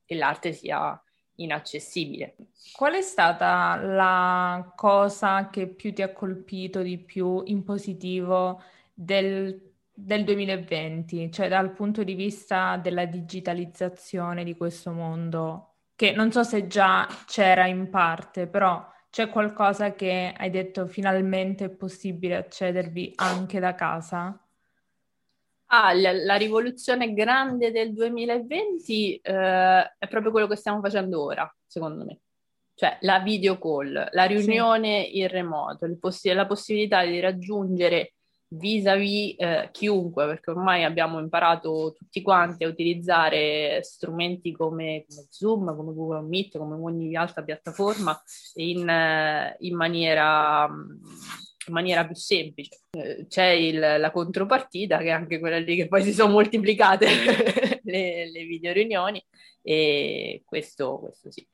che 0.05 0.15
l'arte 0.15 0.53
sia 0.53 0.99
inaccessibile. 1.35 2.35
Qual 2.73 2.93
è 2.93 3.01
stata 3.01 3.75
la 3.75 4.73
cosa 4.75 5.49
che 5.49 5.67
più 5.67 5.93
ti 5.93 6.01
ha 6.01 6.11
colpito 6.11 6.81
di 6.81 6.97
più 6.97 7.43
in 7.45 7.63
positivo 7.63 8.61
del, 8.91 9.73
del 9.93 10.23
2020, 10.23 11.31
cioè 11.31 11.47
dal 11.47 11.73
punto 11.73 12.03
di 12.03 12.15
vista 12.15 12.77
della 12.77 13.05
digitalizzazione 13.05 14.43
di 14.43 14.57
questo 14.57 14.91
mondo 14.91 15.73
che 15.97 16.11
non 16.11 16.31
so 16.31 16.43
se 16.43 16.67
già 16.67 17.07
c'era 17.25 17.65
in 17.65 17.89
parte, 17.89 18.45
però 18.45 18.87
c'è 19.09 19.29
qualcosa 19.29 19.95
che 19.95 20.31
hai 20.37 20.51
detto 20.51 20.85
finalmente 20.85 21.65
è 21.65 21.69
possibile 21.71 22.35
accedervi 22.35 23.13
anche 23.15 23.59
da 23.59 23.73
casa? 23.73 24.39
Ah, 25.69 25.93
la, 25.93 26.13
la 26.13 26.35
rivoluzione 26.35 27.13
grande 27.13 27.71
del 27.71 27.93
2020 27.93 29.15
eh, 29.15 29.95
è 29.97 30.07
proprio 30.07 30.29
quello 30.29 30.45
che 30.45 30.55
stiamo 30.55 30.81
facendo 30.81 31.23
ora, 31.23 31.51
secondo 31.65 32.05
me. 32.05 32.19
Cioè 32.75 32.99
la 33.01 33.17
video 33.21 33.57
call, 33.57 34.09
la 34.11 34.25
riunione 34.25 35.05
sì. 35.05 35.17
in 35.17 35.27
remoto, 35.29 35.97
poss- 35.99 36.31
la 36.31 36.45
possibilità 36.45 37.03
di 37.03 37.19
raggiungere 37.19 38.16
vis-à-vis 38.49 39.35
eh, 39.37 39.69
chiunque, 39.71 40.25
perché 40.25 40.51
ormai 40.51 40.83
abbiamo 40.83 41.19
imparato 41.19 41.93
tutti 41.97 42.21
quanti 42.21 42.63
a 42.63 42.67
utilizzare 42.67 43.81
strumenti 43.83 44.51
come, 44.51 45.05
come 45.07 45.27
Zoom, 45.29 45.75
come 45.75 45.93
Google 45.93 46.27
Meet, 46.27 46.57
come 46.57 46.75
ogni 46.75 47.15
altra 47.15 47.43
piattaforma 47.43 48.19
in, 48.55 48.87
eh, 48.87 49.55
in, 49.59 49.75
maniera, 49.75 50.65
in 50.67 51.73
maniera, 51.73 52.05
più 52.05 52.15
semplice. 52.15 52.79
Eh, 52.91 53.25
c'è 53.27 53.47
il, 53.47 53.79
la 53.79 54.11
contropartita, 54.11 54.99
che 54.99 55.07
è 55.07 55.11
anche 55.11 55.39
quella 55.39 55.59
lì 55.59 55.75
che 55.75 55.87
poi 55.87 56.03
si 56.03 56.13
sono 56.13 56.31
moltiplicate 56.31 57.07
le, 57.83 58.31
le 58.31 58.43
video 58.45 58.71
riunioni, 58.71 59.23
e 59.61 60.43
questo, 60.45 60.99
questo 60.99 61.29
sì. 61.29 61.45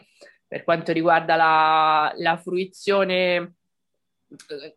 per 0.48 0.64
quanto 0.64 0.92
riguarda 0.92 1.36
la, 1.36 2.14
la 2.18 2.38
fruizione, 2.38 3.56
eh, 4.50 4.76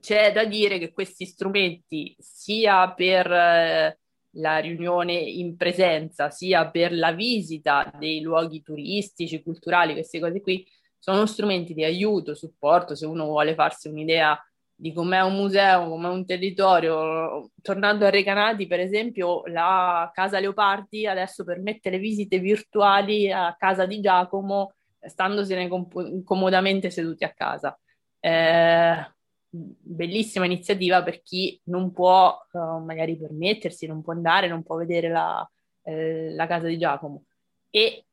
c'è 0.00 0.32
da 0.32 0.44
dire 0.44 0.78
che 0.78 0.92
questi 0.92 1.26
strumenti, 1.26 2.14
sia 2.18 2.92
per 2.92 3.30
eh, 3.30 3.98
la 4.36 4.58
riunione 4.58 5.14
in 5.14 5.56
presenza, 5.56 6.30
sia 6.30 6.70
per 6.70 6.92
la 6.92 7.12
visita 7.12 7.90
dei 7.98 8.20
luoghi 8.20 8.62
turistici, 8.62 9.42
culturali, 9.42 9.94
queste 9.94 10.20
cose 10.20 10.40
qui, 10.40 10.66
sono 10.98 11.26
strumenti 11.26 11.74
di 11.74 11.84
aiuto, 11.84 12.34
supporto, 12.34 12.94
se 12.94 13.06
uno 13.06 13.26
vuole 13.26 13.54
farsi 13.54 13.88
un'idea 13.88 14.40
di 14.78 14.92
com'è 14.92 15.22
un 15.22 15.34
museo, 15.34 15.88
com'è 15.88 16.08
un 16.08 16.26
territorio. 16.26 17.50
Tornando 17.62 18.06
a 18.06 18.10
Recanati, 18.10 18.66
per 18.66 18.80
esempio, 18.80 19.42
la 19.46 20.10
Casa 20.12 20.38
Leopardi 20.38 21.06
adesso 21.06 21.44
permette 21.44 21.90
le 21.90 21.98
visite 21.98 22.38
virtuali 22.38 23.32
a 23.32 23.54
casa 23.58 23.86
di 23.86 24.00
Giacomo, 24.00 24.74
standosene 25.00 25.68
com- 25.68 26.22
comodamente 26.24 26.90
seduti 26.90 27.24
a 27.24 27.32
casa. 27.32 27.78
Eh, 28.20 29.15
bellissima 29.48 30.44
iniziativa 30.44 31.02
per 31.02 31.22
chi 31.22 31.58
non 31.64 31.92
può 31.92 32.38
uh, 32.52 32.78
magari 32.78 33.16
permettersi, 33.16 33.86
non 33.86 34.02
può 34.02 34.12
andare, 34.12 34.48
non 34.48 34.62
può 34.62 34.76
vedere 34.76 35.08
la, 35.08 35.48
eh, 35.82 36.32
la 36.34 36.46
casa 36.46 36.66
di 36.66 36.78
Giacomo. 36.78 37.24
E 37.70 38.06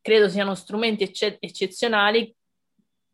credo 0.00 0.28
siano 0.28 0.54
strumenti 0.54 1.04
ecce- 1.04 1.38
eccezionali 1.40 2.34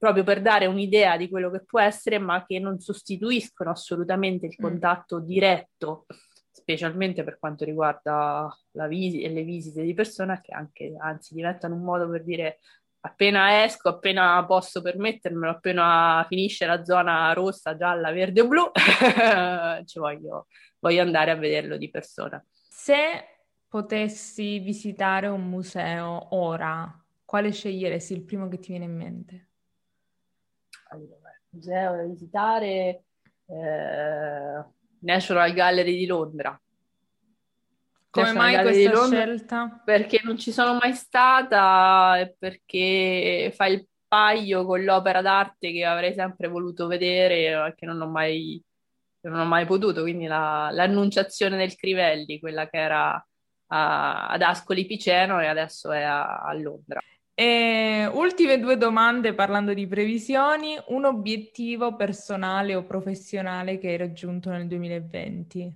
proprio 0.01 0.25
per 0.25 0.41
dare 0.41 0.65
un'idea 0.65 1.19
di 1.19 1.29
quello 1.29 1.51
che 1.51 1.63
può 1.63 1.79
essere, 1.79 2.19
ma 2.19 2.45
che 2.47 2.59
non 2.59 2.81
sostituiscono 2.81 3.71
assolutamente 3.71 4.47
il 4.47 4.57
mm. 4.59 4.63
contatto 4.63 5.21
diretto, 5.21 6.07
specialmente 6.51 7.23
per 7.23 7.39
quanto 7.39 7.67
riguarda 7.67 8.51
vis- 8.89 9.21
le 9.31 9.43
visite 9.43 9.83
di 9.83 9.93
persona, 9.93 10.41
che 10.41 10.53
anche, 10.55 10.95
anzi, 10.99 11.35
diventano 11.35 11.75
un 11.75 11.83
modo 11.83 12.09
per 12.09 12.25
dire 12.25 12.61
appena 13.01 13.65
esco, 13.65 13.89
appena 13.89 14.45
posso 14.47 14.83
permettermelo, 14.83 15.53
appena 15.53 16.25
finisce 16.29 16.67
la 16.67 16.85
zona 16.85 17.33
rossa, 17.33 17.77
gialla, 17.77 18.13
verde 18.13 18.41
o 18.41 18.49
blu, 18.49 18.71
ci 19.85 19.99
voglio, 19.99 20.47
voglio 20.79 21.03
andare 21.03 21.31
a 21.31 21.37
vederlo 21.37 21.77
di 21.77 21.91
persona. 21.91 22.43
Se 22.69 23.25
potessi 23.69 24.59
visitare 24.59 25.29
un 25.29 25.49
museo 25.49 26.35
ora, 26.35 26.93
quale 27.25 27.53
sceglieresti 27.53 28.13
il 28.13 28.25
primo 28.25 28.49
che 28.49 28.59
ti 28.59 28.71
viene 28.71 28.85
in 28.85 28.97
mente? 28.97 29.45
allora, 30.91 31.31
museo 31.51 31.97
da 31.97 32.03
visitare, 32.05 33.05
eh, 33.47 34.65
National 35.01 35.53
Gallery 35.53 35.97
di 35.97 36.07
Londra. 36.07 36.61
Come 38.11 38.33
National 38.33 38.65
mai 38.65 38.73
questa 38.73 39.07
scelta? 39.07 39.83
Perché 39.85 40.21
non 40.25 40.37
ci 40.37 40.51
sono 40.51 40.77
mai 40.81 40.95
stata 40.95 42.19
e 42.19 42.35
perché 42.37 43.53
fa 43.55 43.67
il 43.67 43.87
paio 44.09 44.65
con 44.65 44.83
l'opera 44.83 45.23
d'arte 45.23 45.71
che 45.71 45.85
avrei 45.85 46.13
sempre 46.15 46.49
voluto 46.49 46.89
vedere 46.89 47.69
e 47.69 47.75
che 47.77 47.87
non 47.87 48.01
ho 48.01 48.09
mai, 48.09 48.61
non 49.21 49.39
ho 49.39 49.45
mai 49.45 49.65
potuto, 49.65 50.03
quindi 50.03 50.27
la, 50.27 50.71
l'annunciazione 50.73 51.57
del 51.57 51.77
Crivelli, 51.77 52.41
quella 52.41 52.69
che 52.69 52.79
era 52.79 53.25
a, 53.69 54.27
ad 54.27 54.43
Ascoli 54.43 54.85
Piceno 54.87 55.41
e 55.41 55.47
adesso 55.47 55.93
è 55.93 56.03
a, 56.03 56.41
a 56.41 56.53
Londra. 56.55 57.01
E 57.33 58.11
ultime 58.13 58.59
due 58.59 58.77
domande 58.77 59.33
parlando 59.35 59.73
di 59.73 59.87
previsioni. 59.87 60.77
Un 60.89 61.05
obiettivo 61.05 61.97
personale 61.97 62.75
o 62.75 62.85
professionale 62.85 63.79
che 63.79 63.89
hai 63.89 63.97
raggiunto 63.97 64.51
nel 64.51 64.67
2020? 64.67 65.73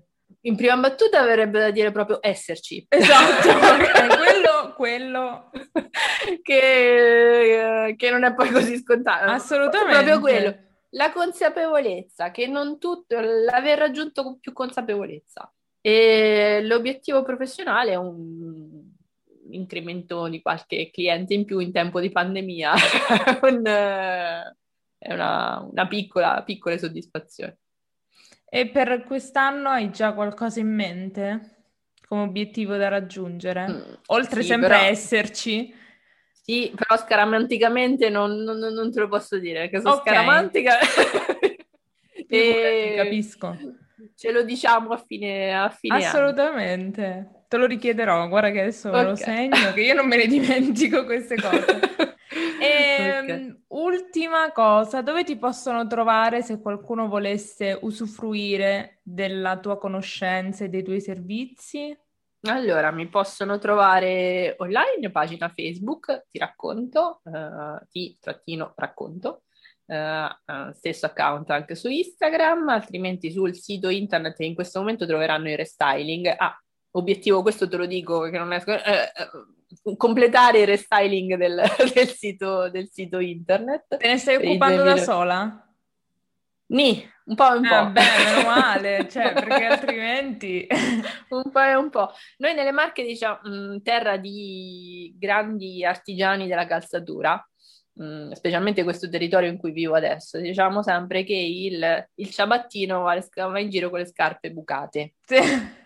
In 0.47 0.57
prima 0.57 0.77
battuta 0.77 1.21
avrebbe 1.21 1.59
da 1.59 1.71
dire 1.71 1.91
proprio 1.91 2.19
esserci. 2.21 2.87
Esatto, 2.89 3.49
quello, 4.17 4.75
quello... 4.77 5.51
che, 6.43 7.95
che, 7.97 8.11
non 8.11 8.25
è 8.25 8.35
poi 8.35 8.51
così 8.51 8.77
scontato. 8.79 9.31
Assolutamente. 9.31 9.93
Proprio 9.93 10.21
quello. 10.21 10.57
La 10.91 11.13
consapevolezza, 11.13 12.31
che 12.31 12.47
non 12.47 12.79
tutto, 12.79 13.19
l'aver 13.19 13.79
raggiunto 13.79 14.23
con 14.23 14.39
più 14.39 14.53
consapevolezza. 14.53 15.53
E 15.81 16.61
l'obiettivo 16.63 17.23
professionale 17.23 17.93
è 17.93 17.97
un 17.97 18.93
incremento 19.51 20.29
di 20.29 20.41
qualche 20.41 20.91
cliente 20.91 21.35
in 21.35 21.45
più 21.45 21.59
in 21.59 21.73
tempo 21.73 22.01
di 22.01 22.11
pandemia 22.11 22.73
un, 23.43 23.63
è 23.63 25.13
una, 25.13 25.67
una 25.71 25.87
piccola, 25.87 26.43
piccola 26.43 26.79
soddisfazione. 26.79 27.59
E 28.55 28.69
per 28.69 29.03
quest'anno 29.03 29.69
hai 29.69 29.91
già 29.91 30.13
qualcosa 30.13 30.61
in 30.61 30.73
mente 30.73 31.55
come 32.07 32.23
obiettivo 32.23 32.77
da 32.77 32.87
raggiungere? 32.87 33.67
Mm, 33.69 33.93
Oltre 34.07 34.43
sì, 34.43 34.47
sempre 34.47 34.69
però... 34.69 34.81
a 34.81 34.85
esserci. 34.85 35.75
Sì, 36.31 36.73
però 36.73 36.97
scaramanticamente 36.97 38.11
non, 38.11 38.31
non, 38.43 38.59
non, 38.59 38.93
te 38.93 39.01
lo 39.01 39.09
posso 39.09 39.39
dire, 39.39 39.63
perché 39.63 39.81
sono 39.81 39.95
okay. 39.95 40.15
scaramantica. 40.15 40.79
e... 42.29 42.95
Capisco. 42.97 43.57
Ce 44.15 44.31
lo 44.31 44.45
diciamo 44.45 44.91
a 44.91 44.99
fine, 44.99 45.53
a 45.53 45.69
fine 45.69 46.07
Assolutamente. 46.07 47.05
Anno. 47.05 47.45
Te 47.49 47.57
lo 47.57 47.67
richiederò, 47.67 48.29
guarda 48.29 48.53
che 48.53 48.61
adesso 48.61 48.89
okay. 48.89 49.05
lo 49.05 49.17
segno, 49.17 49.73
che 49.73 49.81
io 49.81 49.95
non 49.95 50.07
me 50.07 50.17
ne 50.17 50.29
dimentico 50.29 51.05
queste 51.05 51.35
cose. 51.35 51.81
E, 52.61 52.67
ehm, 52.67 53.25
okay. 53.25 53.63
Ultima 53.69 54.53
cosa, 54.53 55.03
dove 55.03 55.25
ti 55.25 55.37
possono 55.37 55.87
trovare 55.87 56.43
se 56.43 56.61
qualcuno 56.61 57.09
volesse 57.09 57.79
usufruire 57.83 59.01
della 59.03 59.59
tua 59.59 59.79
conoscenza 59.79 60.65
e 60.65 60.69
dei 60.69 60.83
tuoi 60.83 61.01
servizi? 61.01 61.97
Allora, 62.47 62.91
mi 62.91 63.09
possono 63.09 63.59
trovare 63.59 64.55
online, 64.59 65.11
pagina 65.11 65.49
Facebook, 65.49 66.27
ti 66.31 66.39
racconto, 66.39 67.21
uh, 67.25 67.79
ti 67.89 68.19
trattino 68.21 68.75
racconto, 68.77 69.45
uh, 69.87 69.95
uh, 69.95 70.73
stesso 70.73 71.07
account 71.07 71.51
anche 71.51 71.75
su 71.75 71.89
Instagram, 71.89 72.69
altrimenti 72.69 73.31
sul 73.31 73.55
sito 73.55 73.89
internet 73.89 74.41
in 74.41 74.55
questo 74.55 74.81
momento 74.81 75.07
troveranno 75.07 75.49
il 75.49 75.57
restyling. 75.57 76.27
Ah, 76.37 76.55
obiettivo, 76.97 77.43
questo 77.43 77.69
te 77.69 77.77
lo 77.77 77.87
dico 77.87 78.23
che 78.23 78.39
non 78.39 78.53
è... 78.53 78.63
Eh, 78.67 78.73
eh, 78.73 79.97
completare 79.97 80.61
il 80.61 80.67
restyling 80.67 81.37
del, 81.37 81.61
del, 81.95 82.09
sito, 82.09 82.71
del 82.71 82.89
sito 82.91 83.19
internet. 83.19 83.97
Te 83.97 84.07
ne 84.07 84.19
stai 84.19 84.37
occupando 84.37 84.83
da 84.83 84.97
sola? 84.97 85.69
Ni, 86.67 87.07
un 87.27 87.35
po' 87.35 87.53
e 87.53 87.57
un 87.57 87.69
po'. 87.69 87.75
Ah, 87.75 87.87
beh, 87.87 88.01
meno 88.25 88.49
male, 88.49 89.09
cioè, 89.11 89.33
perché 89.33 89.65
altrimenti... 89.65 90.67
un 91.31 91.51
po' 91.51 91.61
e 91.61 91.75
un 91.75 91.91
po'. 91.91 92.13
Noi 92.39 92.55
nelle 92.55 92.73
Marche 92.73 93.05
diciamo 93.05 93.41
mh, 93.43 93.83
terra 93.83 94.17
di 94.17 95.15
grandi 95.19 95.85
artigiani 95.85 96.47
della 96.47 96.67
calzatura, 96.67 97.47
mh, 97.95 98.31
specialmente 98.33 98.85
questo 98.85 99.09
territorio 99.09 99.51
in 99.51 99.59
cui 99.59 99.73
vivo 99.73 99.95
adesso, 99.95 100.39
diciamo 100.39 100.83
sempre 100.83 101.25
che 101.25 101.35
il, 101.35 102.09
il 102.15 102.31
ciabattino 102.31 103.03
va, 103.03 103.21
va 103.49 103.61
in 103.61 103.71
giro 103.71 103.91
con 103.91 103.99
le 103.99 104.07
scarpe 104.07 104.53
bucate. 104.53 105.15
Sì 105.27 105.83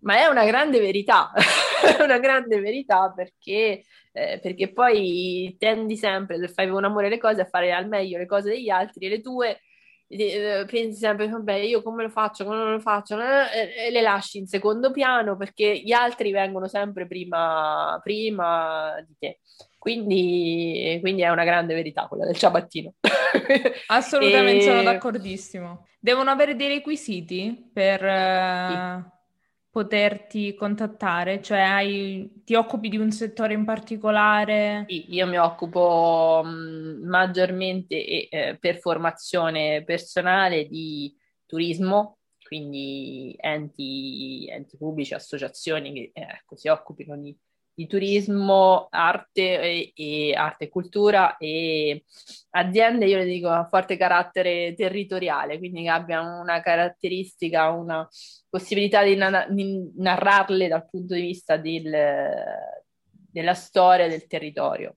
ma 0.00 0.18
è 0.18 0.26
una 0.26 0.44
grande 0.44 0.80
verità, 0.80 1.32
è 1.98 2.02
una 2.02 2.18
grande 2.18 2.60
verità 2.60 3.12
perché, 3.14 3.84
eh, 4.12 4.38
perché 4.40 4.72
poi 4.72 5.54
tendi 5.58 5.96
sempre, 5.96 6.38
se 6.38 6.48
fai 6.48 6.68
un 6.68 6.84
amore 6.84 7.08
le 7.08 7.18
cose, 7.18 7.42
a 7.42 7.46
fare 7.46 7.72
al 7.72 7.88
meglio 7.88 8.18
le 8.18 8.26
cose 8.26 8.50
degli 8.50 8.70
altri 8.70 9.06
e 9.06 9.08
le 9.08 9.20
tue, 9.20 9.60
eh, 10.08 10.64
pensi 10.68 10.98
sempre, 10.98 11.28
vabbè, 11.28 11.54
io 11.54 11.82
come 11.82 12.02
lo 12.02 12.08
faccio, 12.08 12.44
come 12.44 12.56
non 12.56 12.72
lo 12.72 12.80
faccio, 12.80 13.18
eh, 13.20 13.86
e 13.86 13.90
le 13.90 14.00
lasci 14.00 14.38
in 14.38 14.46
secondo 14.46 14.90
piano 14.90 15.36
perché 15.36 15.78
gli 15.78 15.92
altri 15.92 16.32
vengono 16.32 16.66
sempre 16.66 17.06
prima, 17.06 18.00
prima 18.02 18.94
di 19.06 19.14
te. 19.18 19.40
Quindi, 19.78 20.98
quindi, 21.00 21.22
è 21.22 21.30
una 21.30 21.44
grande 21.44 21.74
verità 21.74 22.06
quella 22.06 22.26
del 22.26 22.36
ciabattino. 22.36 22.94
Assolutamente, 23.86 24.64
e... 24.64 24.66
sono 24.66 24.82
d'accordissimo. 24.82 25.86
Devono 25.98 26.30
avere 26.30 26.54
dei 26.54 26.68
requisiti 26.68 27.70
per... 27.72 28.00
Sì 28.00 29.18
poterti 29.70 30.54
contattare? 30.54 31.40
Cioè 31.40 31.60
hai, 31.60 32.42
ti 32.44 32.54
occupi 32.54 32.88
di 32.88 32.96
un 32.96 33.10
settore 33.12 33.54
in 33.54 33.64
particolare? 33.64 34.84
Sì, 34.88 35.14
io 35.14 35.26
mi 35.26 35.38
occupo 35.38 36.42
mh, 36.44 37.06
maggiormente 37.06 38.28
eh, 38.28 38.56
per 38.58 38.78
formazione 38.78 39.84
personale 39.84 40.66
di 40.66 41.16
turismo, 41.46 42.18
quindi 42.42 43.34
enti, 43.38 44.48
enti 44.48 44.76
pubblici, 44.76 45.14
associazioni 45.14 45.92
che 45.92 46.10
eh, 46.12 46.22
ecco, 46.22 46.56
si 46.56 46.68
occupino 46.68 47.16
di 47.16 47.36
di 47.80 47.86
turismo, 47.86 48.88
arte 48.90 49.58
e, 49.58 49.92
e, 49.94 50.34
arte 50.34 50.64
e 50.64 50.68
cultura 50.68 51.38
e 51.38 52.04
aziende, 52.50 53.06
io 53.06 53.16
le 53.16 53.24
dico, 53.24 53.48
a 53.48 53.66
forte 53.66 53.96
carattere 53.96 54.74
territoriale, 54.76 55.56
quindi 55.56 55.84
che 55.84 55.88
abbiano 55.88 56.40
una 56.40 56.60
caratteristica, 56.60 57.70
una 57.70 58.06
possibilità 58.50 59.02
di, 59.02 59.16
na- 59.16 59.46
di 59.48 59.90
narrarle 59.96 60.68
dal 60.68 60.86
punto 60.90 61.14
di 61.14 61.22
vista 61.22 61.56
del, 61.56 61.90
della 63.30 63.54
storia 63.54 64.08
del 64.08 64.26
territorio. 64.26 64.96